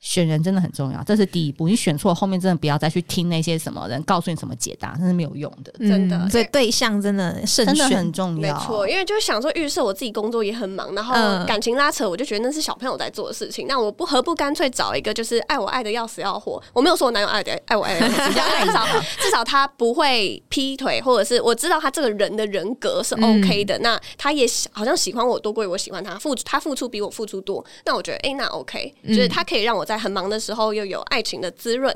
[0.00, 1.68] 选人真的很重要，这是第一步。
[1.68, 8.54] 你选错，后面真的不要再去听那些什么人告诉你什么解答，那是没有用的，真的嗯所以对象真的慎真的选很重要。
[8.54, 13.66] 没错，因为就是想说预设我自己工作也很忙，然后嗯感情拉扯，我就觉得那是小朋友在做的事情。
[13.66, 16.62] 那我不何不干脆找一个就是爱我爱的要死要活？
[16.72, 18.86] 我没有说我男友爱的爱我爱的要死要活， 至少
[19.20, 23.78] 至少他不会劈腿，或者是我知道他这个人的人格是 OK 的。
[23.80, 31.94] 那他也喜好像喜欢我多过于我喜欢他，付他付出比我付出多，那我觉得哎、诶那 OK，就是他可以让我在很忙的时候又有爱情的滋润。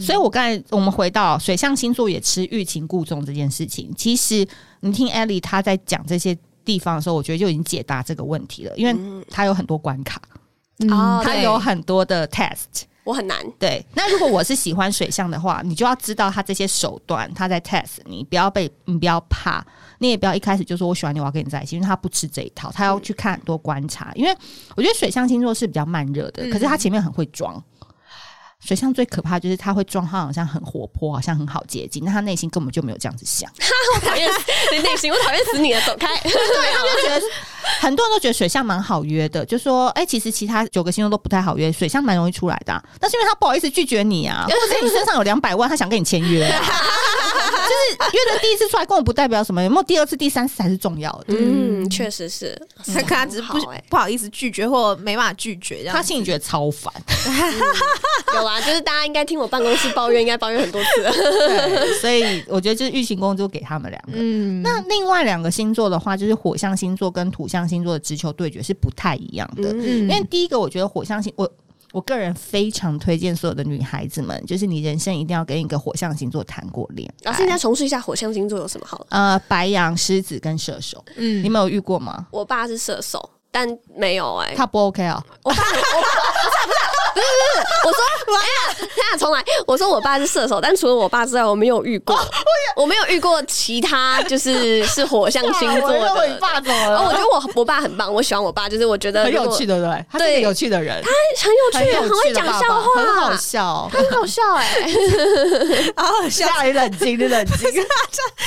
[0.00, 4.46] 所以我刚才我们回到水象星座也吃欲擒故纵这件事情，其实
[4.80, 10.18] 你听艾莉她在讲这些地方的时候，我觉得就已经解答这个问题了，因为她有很多关卡，
[10.90, 11.34] 哦对。
[11.34, 12.84] 她有很多的 test。
[13.04, 19.62] 我很难，对，那如果我是喜欢水象的话，你就要知道他这些手段，他在 test 你，不要被你不要怕，
[20.04, 24.12] 你也不要一开始就说我喜欢你，我要跟你在一起，因为他不吃这一套，他要去看很多观察。
[24.14, 24.36] 因为
[24.76, 27.62] 我觉得水象星座是比较慢热的，可是他前面很会装。
[28.60, 33.50] 水象最可怕就是他会装，他好像很活泼，好像很好接近，但他内心根本就没有这样子想。
[33.94, 34.26] 我讨厌
[34.72, 36.08] 你内心，我讨厌死你了，走开。
[36.22, 37.20] 对，他们就觉得
[37.80, 46.64] 很多人都觉得水象蛮好约的，就说哎、其实其他九个星座都不太好约，水象蛮容易出来的啊、但是因为他不好意思拒绝你啊，或者是你身上有两百万，他想跟你签约、啊，
[47.62, 51.26] 就是约的第一次出来跟我不代表什么，有没有第二次、第三次才是重要的。
[51.28, 52.60] 嗯，确实是，
[52.92, 55.96] 他可能只是不好欸不好意思拒绝或没办法拒绝这样。
[55.96, 56.92] 他心里觉得超烦，
[58.34, 61.10] 有啊，就是大家应该听我办公室抱怨，应该抱怨很多次了。
[61.12, 64.12] 对，所以我觉得就是欲擒故纵就给他们两个。
[64.14, 69.72] 嗯，那另外两个星座的话，就是火象星座跟土象星座的直球对决是不太一样的。
[69.72, 71.50] 嗯因为第一个，我觉得火象星，我
[71.94, 77.30] 我个人非常推荐所有的女孩子们，就是你人生一定要跟一个火象星座谈过恋爱。
[77.30, 79.06] 老师，你再重述一下火象星座有什么好了？
[79.10, 82.26] 呃，白羊、狮子跟射手，嗯你们有遇过吗？
[82.32, 85.24] 我爸是射手，但没有哎、他不 OK 啊？
[85.44, 86.08] 我爸，我爸
[87.14, 87.98] 不是不是，我说
[88.36, 92.18] 哎呀，现在重来，我说我爸是射手，但除了我爸之外，我没有遇过。
[92.76, 96.40] 我没有遇过其他就是是火象星座我认为你的。
[96.40, 97.12] 爸怎么哦，我？
[97.12, 100.04] 觉得我我爸很棒，我喜欢我爸，就是我觉得很有趣，对不对？
[100.18, 101.08] 对有趣的人，他
[101.48, 103.88] 很有趣，很会讲笑话，很好笑。
[103.92, 104.66] 很好笑哎、
[105.96, 107.70] 好好笑，下你冷静，你冷静。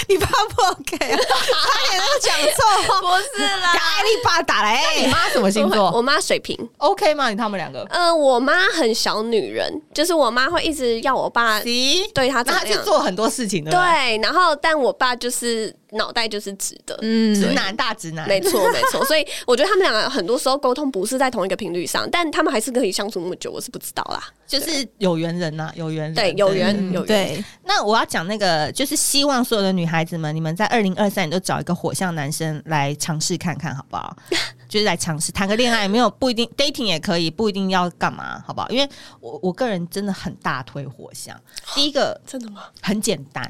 [0.09, 1.17] 你爸不 OK 啊？
[1.17, 6.57] 差点都讲错话，不是啦给艾丽爸打来，你妈什么星座我座妈水瓶。
[6.77, 7.29] ？OK 吗？
[7.29, 7.83] 你他们两个？
[7.89, 12.83] 呃，我妈很小女人，就是我妈会一直要我爸，对她怎么样。
[12.83, 19.03] 做很多事情的，对对，然后但我爸就是脑袋就是直的，嗯，直男大直男，没错 没错。
[19.05, 24.21] 所以我觉得他们两个很多时候沟通不是在同一个频率上，但他们还是可以相处那么久，我是不知道啦。
[24.45, 27.07] 就是有缘人呐，有缘人，对，有缘嗯有缘。
[27.07, 34.15] 对，那我要讲那个，就是希望所有的女孩子们，你们在二零二三年都找一个火象男生来尝试看看，好不好？
[34.69, 38.69] 就是来尝试谈个恋爱，没有不一定 dating 也可以，不一定要干嘛，好不好？
[38.69, 38.89] 因为
[39.21, 41.37] 我我个人真的很大推火象。
[41.73, 42.63] 第一个真的吗？
[42.81, 43.49] 很简单，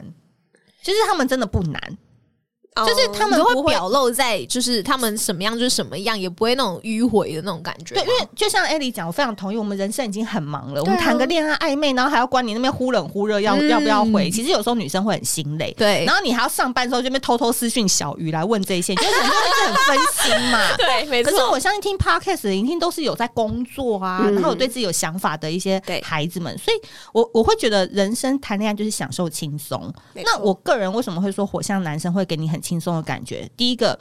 [0.84, 1.98] 就是他们真的不难，
[2.86, 7.96] 就是他们不会会表露在就是他们什么样就是什么样，也不会那种迂回的那种感觉。
[7.96, 14.30] 对，因为就像艾莉讲，我非常同意，我们人生已经很忙了，我们谈个恋爱暧昧，然后还要管你那边忽冷忽热，要、嗯要不要回？
[14.30, 15.74] 其实有时候女生会很心累。
[15.78, 20.60] 对然后你还要上班的时候这边偷偷私讯小鱼来问这一些，就是很多人就很分心嘛。
[20.78, 21.44] 对，没错可是。
[21.48, 26.78] 我相信听 podcast 的聆听都是有在工作啊，嗯然后有对自己有想法的一些对孩子们，所以
[27.14, 29.92] 我我会觉得人生谈恋爱就是享受轻松。
[30.14, 33.50] 那我个人为什么会说火象男生会给你很轻松的感觉？
[33.56, 33.98] 第一个，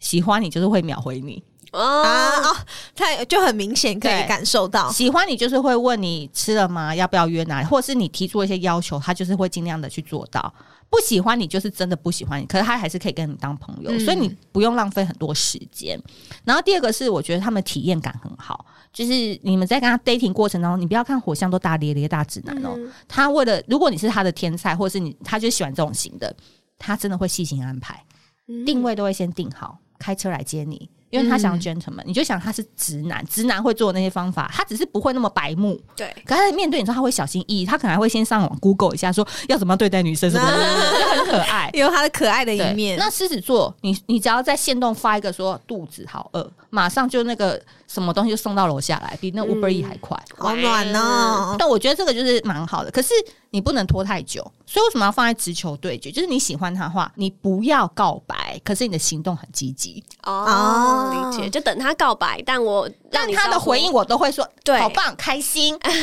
[0.00, 2.56] 喜欢你就是会秒回你，哦啊哦，
[2.94, 6.94] 他就很明显可以感受到，喜欢你就是会问你吃了吗？
[6.94, 7.66] 要不要约哪里？
[7.66, 10.54] 或者是你提出一些要求，他就是会尽量的去做到。
[10.88, 16.00] 不喜欢你就是真的不喜欢你，可是他还是可以跟你当朋友，嗯所以你不用浪费很多时间。
[16.44, 26.34] 然后第二个是，我觉得他们体验感很好，就是你们在跟他 dating 过程当中，你不要看火象都大咧咧、大直男哦，嗯他为了如果你是他的天菜，或者是你他就喜欢这种型的，
[26.78, 28.02] 他真的会细心安排，
[28.48, 30.88] 嗯定位都会先定好，开车来接你。
[31.10, 40.56] 因为他想要 gentleman，、你就想他是直男，直男会做那些方法，他只是不会那么白目，对，可他面对你说他会小心翼翼，他可能还会先上网 Google 一下，说要怎么样对待女生什么的，
[41.16, 41.70] 就很可爱。
[41.74, 42.98] 有他的可爱的一面。
[42.98, 50.20] 那狮子座，你你只要在线动发一个说肚子好饿，马上就那个什么东西就送到楼下来，比那 Uber E 还快。
[50.36, 53.14] 好暖哦，但我觉得这个就是蛮好的，可是
[53.50, 56.10] 你不能拖太久，所以为什么要放在直球对决？
[56.10, 66.02] 就是你喜欢他的话，你不要告白，可是你的行动很积极，哦哦，理解，就等他告白，但我但让你他的回应我都会说对好棒，开心， 开心，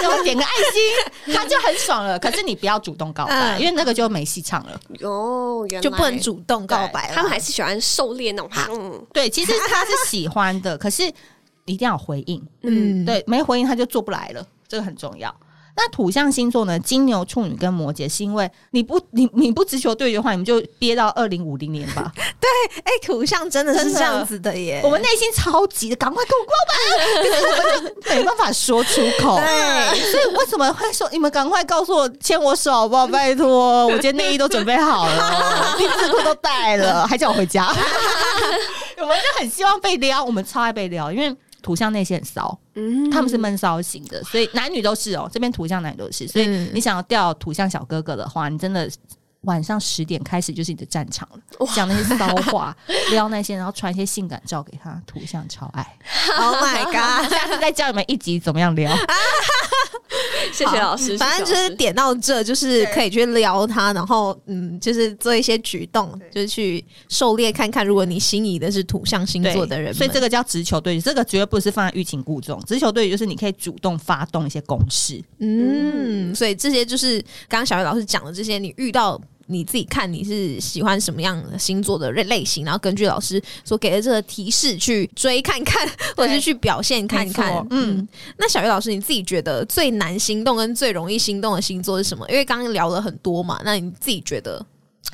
[0.00, 0.50] 给我点个爱
[1.26, 2.18] 心， 他就很爽了。
[2.18, 4.80] 可是你不要主动告白，嗯因为那个就没戏唱了。
[5.02, 7.14] 哦，原来就不能主动告白了。
[7.14, 11.02] 他们还是喜欢狩猎那种，嗯对，其实他是喜欢的，可是
[11.64, 12.46] 一定要回应。
[12.62, 15.34] 嗯，对，没回应他就做不来了，这个很重要。
[15.80, 16.76] 那土象星座呢？
[16.80, 22.12] 金牛、处女跟摩羯，是因为你不你你不直球对决的话，你们就憋到二零五零年吧。
[22.40, 22.50] 对
[22.82, 24.80] 哎，土象真的是这样子的耶。
[24.82, 26.74] 我们内心超级的，赶快跟我告白，
[27.22, 29.36] 可是我们就没办法说出口。
[29.36, 33.06] 对，所以为什么会说你们赶快告诉我牵我手好不好？
[33.06, 37.68] 拜托，我今天内衣都准备好了，丁字裤都带了，还叫我回家。
[39.00, 41.34] 我们就很希望被撩，我们超爱被撩，因为
[41.68, 45.28] 土象那些很骚，嗯他们是闷骚型的，所以男女都是哦。
[45.30, 48.90] 这边土象男女都是，所以嗯你想要钓土象小哥哥的话，你真的。
[49.42, 52.76] 晚上十点开始就是你的战场了，讲那些骚话，
[53.10, 55.86] 撩那些，然后传一些性感照给他，土象超爱。
[56.38, 57.30] Oh my god！
[57.30, 58.94] 下次再教你们一集怎么样撩。
[60.52, 72.60] 谢谢老师，反正就是点到这，就是可以去撩他，然后嗯，就是做一些举动，就是去狩猎看看，如果你心仪的是土象星座的人们，所以这个叫直球对决，这个绝对不是放在欲擒故纵。
[72.66, 79.20] 直球对决就是你可以主动发动一些攻势，嗯，所以这些就是刚刚小月老师讲的这些，你遇到。
[79.48, 87.66] 你自己看你是喜欢什么样的星座的类类型，然后根据老师所给的这个提示去追看看，或者是去表现看看。
[87.70, 88.06] 嗯，
[88.36, 92.28] 那小月老师你自己觉得最难心动跟最容易心动的星座是什么？
[92.28, 94.64] 因为刚刚聊了很多嘛，那你自己觉得，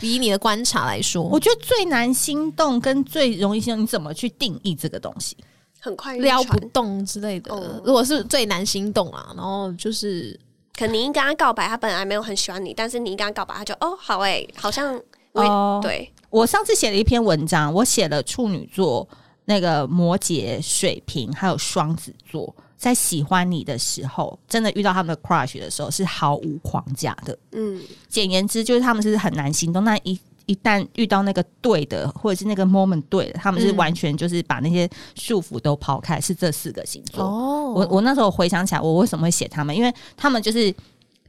[0.01, 5.37] 以你的观察来说，我觉得最难心动跟最容易心动，你怎么去定义这个东西？
[5.81, 7.55] 很快撩不动之类的。
[7.55, 10.39] 哦如果是最难心动啊，然后就是
[10.77, 15.01] 可能你一跟他告白，他本来没有很喜欢你，但是你一跟他告白，他就哦好哎、好像
[15.33, 15.81] 哦。
[15.83, 19.09] 对，我上次写了一篇文章，我写了处女座、
[19.45, 27.39] 那个摩羯、水瓶还有双子座，在喜欢你的时候，真的遇到他们的 crush 的时候，是毫无框架的。
[27.53, 33.77] 嗯，简言之，就是他们是很难行动，那一一旦遇到那个对的，或者是那个 moment 对的，他们是嗯。
[33.77, 37.25] 完全就是把那些束缚都抛开，是这四个星座。
[37.25, 37.73] 哦。
[37.75, 39.75] 我我那时候回想起来，我为什么会写他们？
[39.77, 40.75] 因为他们就是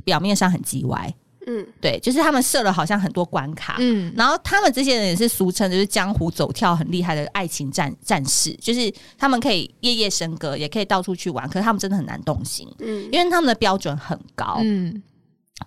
[0.04, 1.14] 表面上很叽歪，
[1.48, 14.60] 嗯，对，就是他们设了好像很多关卡，嗯，然后他们这些人也是俗称就是江湖走跳很厉害的爱情战战士，就是他们可以夜夜笙歌，也可以到处去玩，可是他们真的很难动心，嗯，因为他们的标准很高。
[14.62, 15.02] 嗯，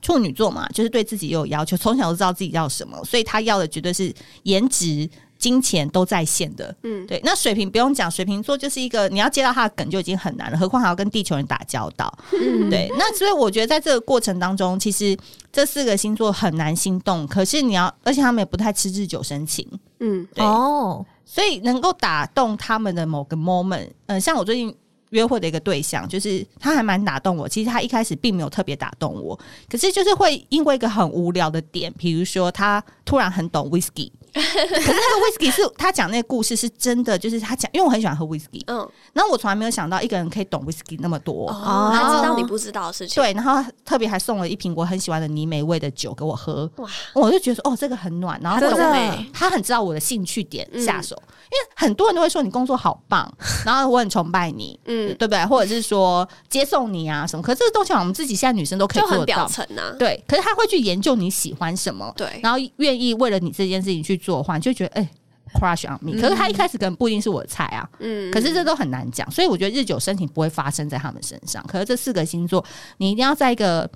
[0.02, 4.12] 处女座嘛，就是对自己也有要求，从小就知道自己要什么，所以他要的绝对是
[4.42, 5.08] 颜值、
[5.38, 6.74] 金钱都在线的。
[6.82, 7.18] 嗯对。
[7.24, 12.12] 那水瓶不用讲，水瓶座就是一个你要接到他的梗就已经很难了，何况还要跟地球人打交道。
[12.32, 15.16] 嗯对，那所以我觉得在这个过程当中，其实
[15.50, 19.66] 这四个星座很难心动，可是你要，而且他们也不太吃日久生情，
[20.00, 24.76] 嗯，对哦，所以能够打动他们的某个 moment，嗯、像我最近。
[25.10, 27.48] 约会的一个对象，就是他还蛮打动我。
[27.48, 29.38] 其实他一开始并没有特别打动我，
[29.68, 34.10] 可是就是会因为一个很无聊的点，比如说他突然很懂 whisky，
[34.42, 41.48] 可是那个 whisky 是他讲那个故事是真的，就是他讲，因为我很喜欢喝 whisky，嗯，然后我从来没有想到一个人可以懂 whisky 那么多。
[41.48, 50.88] 哦，他知道你不知道的事情，，对，然后特别还送了一瓶我很喜欢的泥煤味的酒给我喝，哇，我就觉得说哦，这个很暖，然后真的懂欸他很知道我的兴趣点嗯。
[50.88, 53.30] 下手，因为很多人都会说你工作好棒，
[53.66, 55.44] 然后我很崇拜你，嗯，对不对？
[55.44, 60.24] 或者是说接送你啊什么，可是这个东西我们自己现在女生都可以就很表做得到，对。
[60.26, 65.08] 可是他会去研究你喜欢什么，对，然后愿意为了你这件事情去做的话，你就觉得哎。
[65.54, 71.64] crush on me，可是他一开始可能不一定是我的菜啊，嗯，可是这都很难讲，所以我觉得日久生情不会发生在他们身上。
[71.66, 72.62] 可是这四个星座，
[72.98, 73.90] 你一定要在一个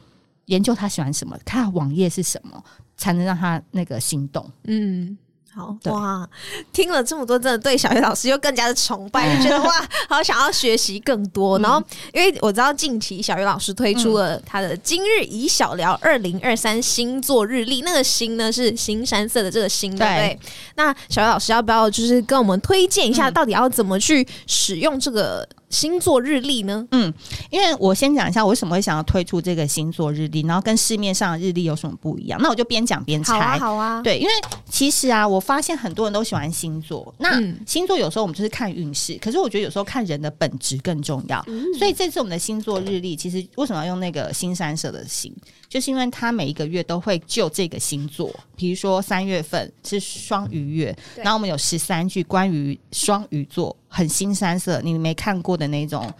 [0.46, 2.64] 研究他喜欢什么，看网页是什么，
[2.96, 4.50] 才能让他那个心动。
[4.64, 5.18] 嗯。
[5.54, 6.26] 好哇，
[6.72, 11.58] 听了这么多，真的对小鱼老师又更加的崇拜，就 觉得哇，好想要学习更多。
[11.58, 11.82] 然后，
[12.14, 20.38] 因为我知道近期小鱼老师推出了他的“今日以小聊二零二三星座日历”，那个“星”呢是新山色的这个“星”，对不对？
[20.76, 26.86] 那小鱼老师要不要就是跟我们推荐一下，嗯到底要怎么去使用这个星座日历呢？
[26.92, 27.12] 嗯
[27.50, 32.38] 因为我先讲一下我为什么会想要推出这个星座日历，然后跟市面上的日历有什么不一样。
[32.40, 33.58] 那我就边讲边好啊，猜。
[33.58, 34.32] 好啊，对，因为
[34.68, 37.12] 其实啊，我发现很多人都喜欢星座。
[37.18, 41.44] 那嗯星座有时候我们就是看运势，可是我觉得有时候看人的本质更重要。
[41.78, 45.34] 所以这次我们的星座日历，其实为什么要用那个新三社的星，
[45.68, 56.10] 就是因为它每一个月都会就这个星座，比如说三月份是双鱼月，然后我们有十三句关于双鱼座很新三色，你没看过的那种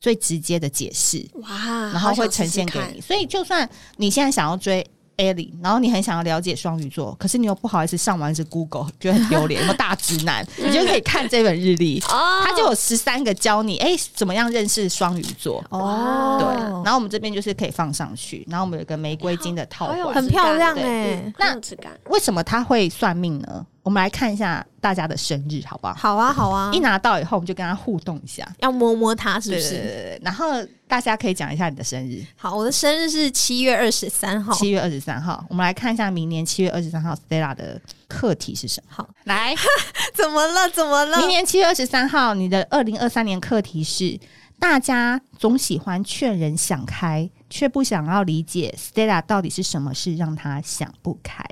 [0.00, 1.28] 最直接的解释。
[1.42, 1.48] 哇，
[1.92, 3.00] 然后会呈现给你。
[3.00, 10.46] 所以，就算你现在想要追 Ellie，然后你很想要了解双鱼座，可是你又不好意思上完是 Google， 觉得很丢脸，有没有大直男？
[10.56, 15.64] 你就可以看这本日历，哦，它就有十三个教你哎、怎么样认识双鱼座。
[15.70, 19.88] 哦，对，然后我们这边就是可以放上去，然后我们有一个玫瑰金的套。
[20.14, 23.66] 很漂亮哎、质感，为什么他会算命呢？
[23.88, 25.94] 我们来看一下大家的生日，好不好？
[25.94, 29.70] 好啊，好啊一，拿到以后，我们就跟他互动一下，要摸摸他是不是？
[29.70, 30.20] 对对对。
[30.22, 32.22] 然后大家可以讲一下你的生日。
[32.36, 34.52] 好，我的生日是七月二十三号。
[34.52, 38.92] 七月二十三号，我们来看一下明年七月二十三号 Stella 的课题是什么。
[38.94, 39.54] 好，来，
[40.14, 40.68] 怎么了？
[40.68, 41.16] 怎么了？
[41.20, 44.20] 明年七月二十三号，你的二零二三年课题是：
[44.58, 51.42] 大家总喜欢劝人想开，却不想要理解 Stella 到底是什么事让他想不开。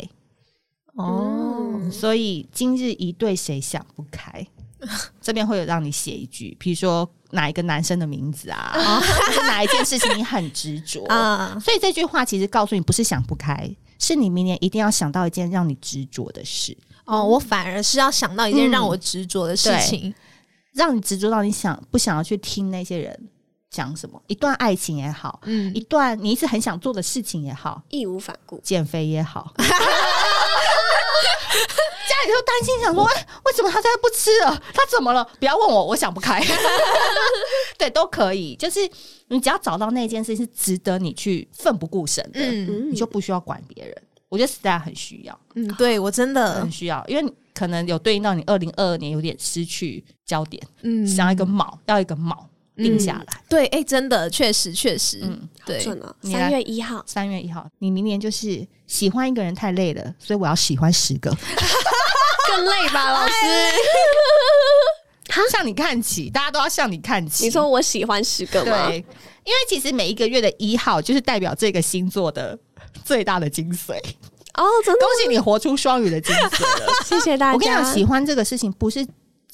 [0.97, 4.47] 哦，所以今日一对谁想不开？
[5.20, 9.01] 这边会有让你写一句，比如说哪一个男生的名字啊，
[9.49, 13.68] 哪一件事情你很执着 啊，所以这句话其实告诉你，不是想不开，
[13.99, 20.14] 是你明年一定要想到一件让你执着的事，哦，我反而是要想到一件让我执着的事情。
[20.74, 23.28] 让你执着到你想不想要去听那些人
[23.70, 24.22] 讲什么。
[24.26, 28.61] 一段爱情也好，嗯一段你一直很想做的事情也好，义无反顾。
[28.62, 29.55] 减肥也好。
[32.09, 34.62] 家里头担心，想说，哎、为什么他现在不吃了？
[34.73, 35.25] 他怎么了？
[35.39, 36.43] 不要问我，我想不开。
[37.79, 38.81] 对，都可以，就是
[39.29, 44.03] 你只要找到那件事是值得你去奋不顾身的，你就不需要管别人。
[44.29, 52.37] 我觉得 Star 很需要，嗯，对我真的很，需要，因为可能有对应到你二零二二年有点失去焦点，嗯想要一个锚，要一个锚
[52.77, 53.41] 定下来。
[53.49, 61.31] 对，哎，真的，确实，确实，嗯，对，准了，三月一号，三月一号，你明年就是喜欢一个人太累了，所以我要喜欢十个。
[62.49, 63.35] 更累吧， 老师？
[65.51, 67.45] 向你看齐，大家都要向你看齐。
[67.45, 68.89] 你说我喜欢十个吗？
[68.89, 68.97] 对，
[69.45, 72.59] 因为其实每一个月的一号就是代表这个星座的
[73.05, 73.97] 最大的精髓。
[74.55, 76.87] 哦，真的恭，喜你活出双鱼的精髓了！
[77.05, 77.53] 谢谢大家。
[77.55, 79.07] 我跟你讲，喜欢这个事情不是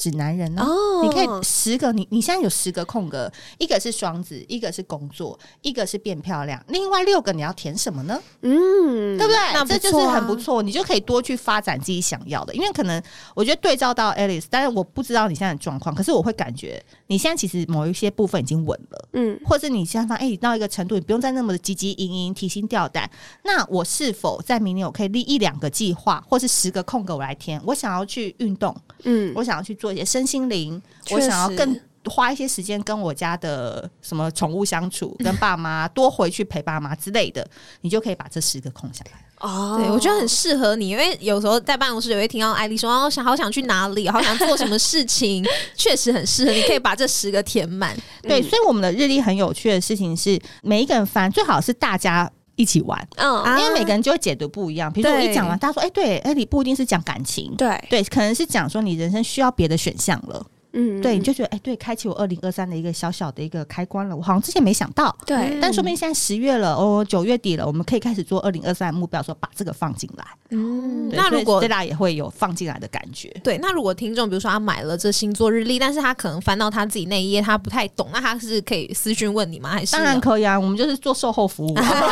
[0.03, 0.64] 指男人哦。
[0.64, 8.20] 哦，你可以十个，你你现在有十个空格，一个是双子，一个是工作，一个是变漂亮，另外六个你要填什么呢？
[8.40, 9.64] 嗯，对不对？
[9.66, 12.53] 这就是很不错，你就可以多去发展自己想要的。
[12.55, 13.00] 因为可能
[13.34, 19.09] 我觉得对照到 Alice，但是我不知道你现在的状况，可是我会感觉你现在其实某一些部分已经稳了。
[19.12, 23.09] 嗯，或是你现在发现，哎、到一个程度，你不用再那么的汲汲营营、提心吊胆。
[23.44, 27.61] 那我是否在明年我可以立一两个计划，或是十个空格我来填？
[27.64, 28.74] 我想要去运动，
[29.05, 30.80] 嗯，我想要去做一些身心灵，
[31.11, 37.47] 我想要更花一些时间跟我家的什么宠物相处，跟爸妈 多回去陪爸妈之类的，
[37.82, 39.12] 你就可以把这十个空下来。
[39.38, 45.45] 哦对，我觉得很适合你，因为有时候在办公室也会听到艾丽说：“哦，想好想去哪里，好想做什么事情。
[45.74, 47.97] ”确实很适合，你可以把这十个填满。
[48.22, 54.92] 对，嗯所以我们的日历很有趣的事情是，每一个人翻最好是大家一起玩，因为每个人就会解读不一样。
[54.92, 70.25] 比如说我一讲完，大家说：“哎、对，哎，你不一定是讲感情。”对，对，可能是讲说你人生需要别的选项了，嗯，对，你就觉得哎、对，开启我二零二三的一个小小的一个开关了，我好像之前没想到，对，但说不定现在十月了，哦，九月底了，我们可以开始做二零二三目标，说把这个放进来。
[70.51, 73.29] 嗯，那如果对大家也会有放进来的感觉。
[73.43, 79.70] 对，那如果听众比如说他买了这星座日历，但是他可能翻到他自己那一页，他不太懂，那他是可以私讯问你吗？
[79.70, 82.11] 还是当然可以啊，我们就是做售后服务、 好，棒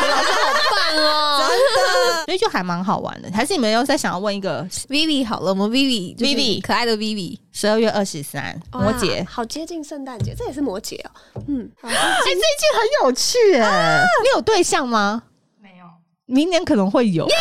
[0.97, 1.43] 哦，
[2.31, 3.28] 所以就还蛮好玩的。
[3.33, 11.11] 还是你们又在想要问一个 Vivi 好了，我们 Vivi Vivi 可爱的 Vivi，十二月二十三摩羯，好接近圣诞节，这也是摩羯哦，
[11.49, 11.91] 嗯， 哎、
[12.24, 12.41] 这一季
[12.72, 15.24] 很有趣哎、你有对象吗？
[15.61, 15.85] 没有，
[16.26, 17.26] 明年可能会有。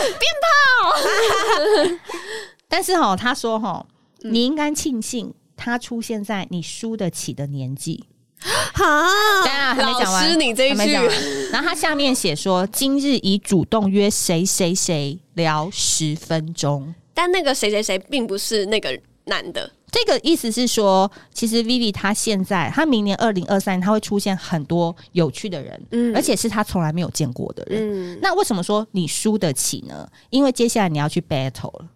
[0.00, 1.98] 鞭炮！
[2.66, 3.84] 但是哈，他说哈，
[4.20, 8.06] 你应该庆幸他出现在你输得起的年纪。
[8.72, 10.92] 哈，当然还没讲完，老师你这一句。
[11.50, 16.94] 然后他下面写说，今日已主动约谁谁谁聊十分钟。
[17.12, 28.14] 但那个谁谁谁并不是那个男的，这个意思是说，其实 Vivi 他现在，他明年二零二三，他会出现很多有趣的人，嗯而且是他从来没有见过的人。
[28.14, 30.08] 嗯，那为什么说你输得起呢？
[30.30, 31.86] 因为接下来你要去 battle 了，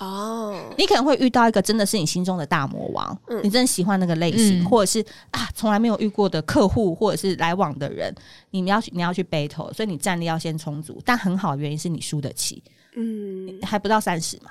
[0.00, 8.14] 哦，你可能会遇到一个真的是你心中的大魔王，嗯你真的喜欢那个类型，嗯或者是啊从来没有遇过的客户，或者是来往的人，
[8.50, 11.02] 你们要去你要去 battle，所以你战力要先充足。
[11.04, 12.62] 但很好，的原因是你输得起，
[12.94, 14.50] 嗯，还不到三十嘛，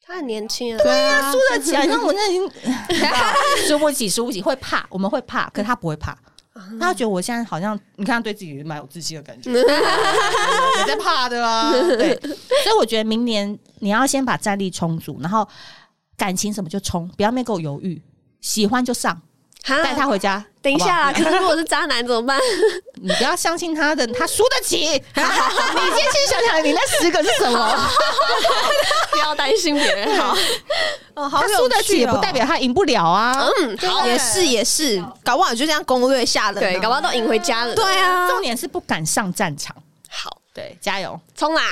[0.00, 1.84] 他很年轻啊，对啊，输得起啊！
[1.86, 2.48] 那我那已经
[3.66, 6.16] 输不起，输不起，会怕，我们会怕，可他不会怕。
[6.80, 9.64] 他觉得我现在好像，你看他对自己蛮有自信的感觉， 也
[10.86, 11.70] 在怕的啊。
[11.70, 15.46] 对，所以我觉得明年你要先把战力充足，然后
[16.16, 18.02] 感情什么就冲，不要没给我犹豫，
[18.40, 19.22] 喜欢就上，哈
[19.66, 20.44] 带他回家。
[20.60, 22.38] 等一下可是如果是渣男怎么办？
[23.00, 24.76] 你不要相信他的，他输得起。
[24.86, 27.90] 你先去想想，你那十个是什么？
[29.12, 30.36] 不要担心别人，好，
[31.14, 33.46] 哦，好他输得起，也不代表他赢不了啊。
[33.60, 36.60] 嗯，好，也是也是，搞不好就这样攻略下了。
[36.60, 39.74] 对，搞不好都赢回家了，对，啊，重点是不敢上战场。
[40.10, 41.18] 好，对，加油！
[41.36, 41.62] 冲啦，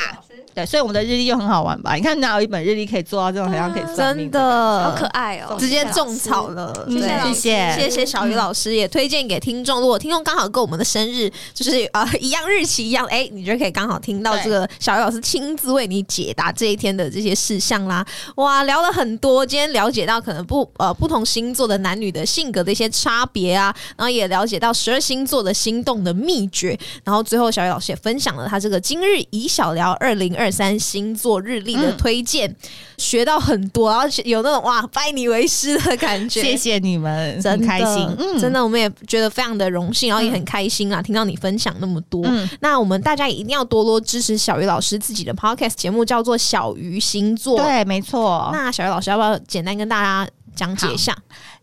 [0.57, 1.95] 对，所以我们的日历就很好玩吧？
[1.97, 9.83] 你看哪有一本日历可以做到这种好像可以算命真的的好可爱哦，直接种草了，嗯对谢谢谢谢小鱼老师，也推荐给听众。
[9.83, 18.03] 如果听众刚好跟我们的生日就是呃一样日期一样，哎、你就可以刚好听到这个小鱼老师亲自为你解答这一天的这些事项啦。
[18.37, 32.55] 哇，聊了很多，今天了解到可能不呃不同星座的男女的性格的一些差别啊，然后也了解到十二星座的心动的秘诀，然后最后小鱼老师也分享了他这个今日以小聊二零二三星座日历的推荐，
[32.99, 36.43] 学到很多，然后有那种哇拜你为师的感觉。
[36.43, 42.25] 谢谢你们，真开心，嗯真的，我们也觉得非常的荣幸，然后也很开心啊，听到你分享那么多。
[42.27, 47.61] 嗯那我们大家也一定要多多支持小鱼老师自己的 podcast 节目，叫做《小鱼星座》。
[47.63, 48.51] 对，没错。
[48.53, 51.17] 那小鱼老师要不要简单跟大家讲解一下？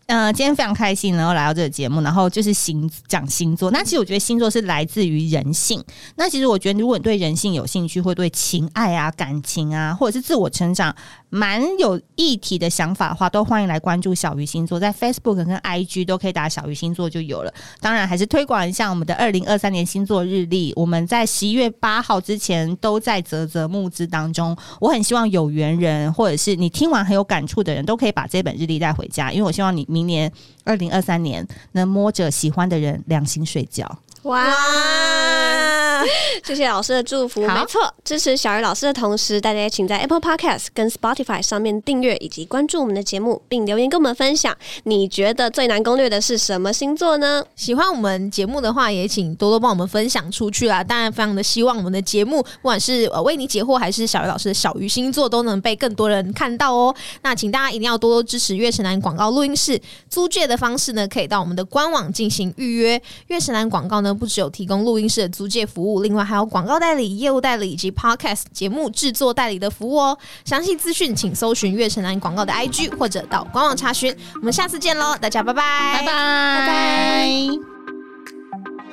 [0.06, 3.70] 呃，今天非常开心能够来到这个节目，然后就是星讲星座。
[3.70, 5.82] 那其实我觉得星座是来自于人性。
[6.16, 10.94] 那其实我觉得，如果你对人性有兴趣，会对情爱啊、感情啊，或者是自我成长
[11.34, 17.52] 蛮有议题的想法的话，都欢迎来关注小鱼星座，在 Facebook 跟 IG 都可以打小鱼星座就有了。
[17.80, 24.56] 当然，还是推广一下我们的二零二三年星座日历，我们在十一月八号之前都在泽泽募资当中。
[24.80, 30.30] 我很希望有缘人，或者是你听完很有感触的人，都可以把这本日历带回家，因为我希望你明年
[30.62, 33.98] 二零二三年能摸着喜欢的人良心睡觉。
[34.24, 34.44] 哇！
[34.44, 36.04] 哇，
[36.44, 37.40] 谢谢老师的祝福。
[37.46, 47.44] 没错，支持小鱼老师的同时，大家也请在 Apple Podcast 跟 Spotify 上面订阅以及关注我们的节目，并留言跟我们分享，你觉得最难攻略的是什么星座呢？
[47.54, 50.82] 喜欢我们节目的话，也请多多帮我们分享出去啦。
[50.82, 56.94] 当然，非常的希望我们的节目，不管是呃为你解惑，还是小鱼老师的小鱼星座，都能被更多人看到哦。
[57.22, 63.00] 那请大家一定要多多支持月神南广告录音室租借的方式呢，可以到我们的官网进行预约。
[63.28, 70.16] 月神南广告呢，呢，不只有提供录音室的租借服务，另外还有广告代理、业务代理以及 Podcast 节目制作代理的服务哦。
[70.44, 74.14] 详细资讯请搜寻月城南广告的 IG 或者到官网查询。
[74.36, 75.62] 我们下次见喽，大家拜拜，
[76.00, 77.48] 拜拜，拜拜。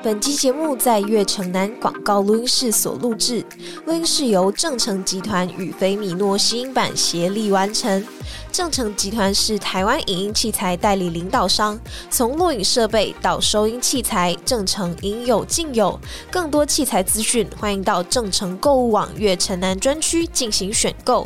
[0.03, 3.45] 本期节目在悦城南广告录音室所录制，
[3.86, 8.03] 录音室由正成集团与菲米诺吸音版协力完成。
[8.52, 11.80] 正成集团是台湾影音器材代理领导商，
[12.10, 15.97] 从录影设备到收音器材，正成应有尽有。
[16.30, 21.26] 更多器材资讯，欢迎到正成购物网悦城南专区进行选购。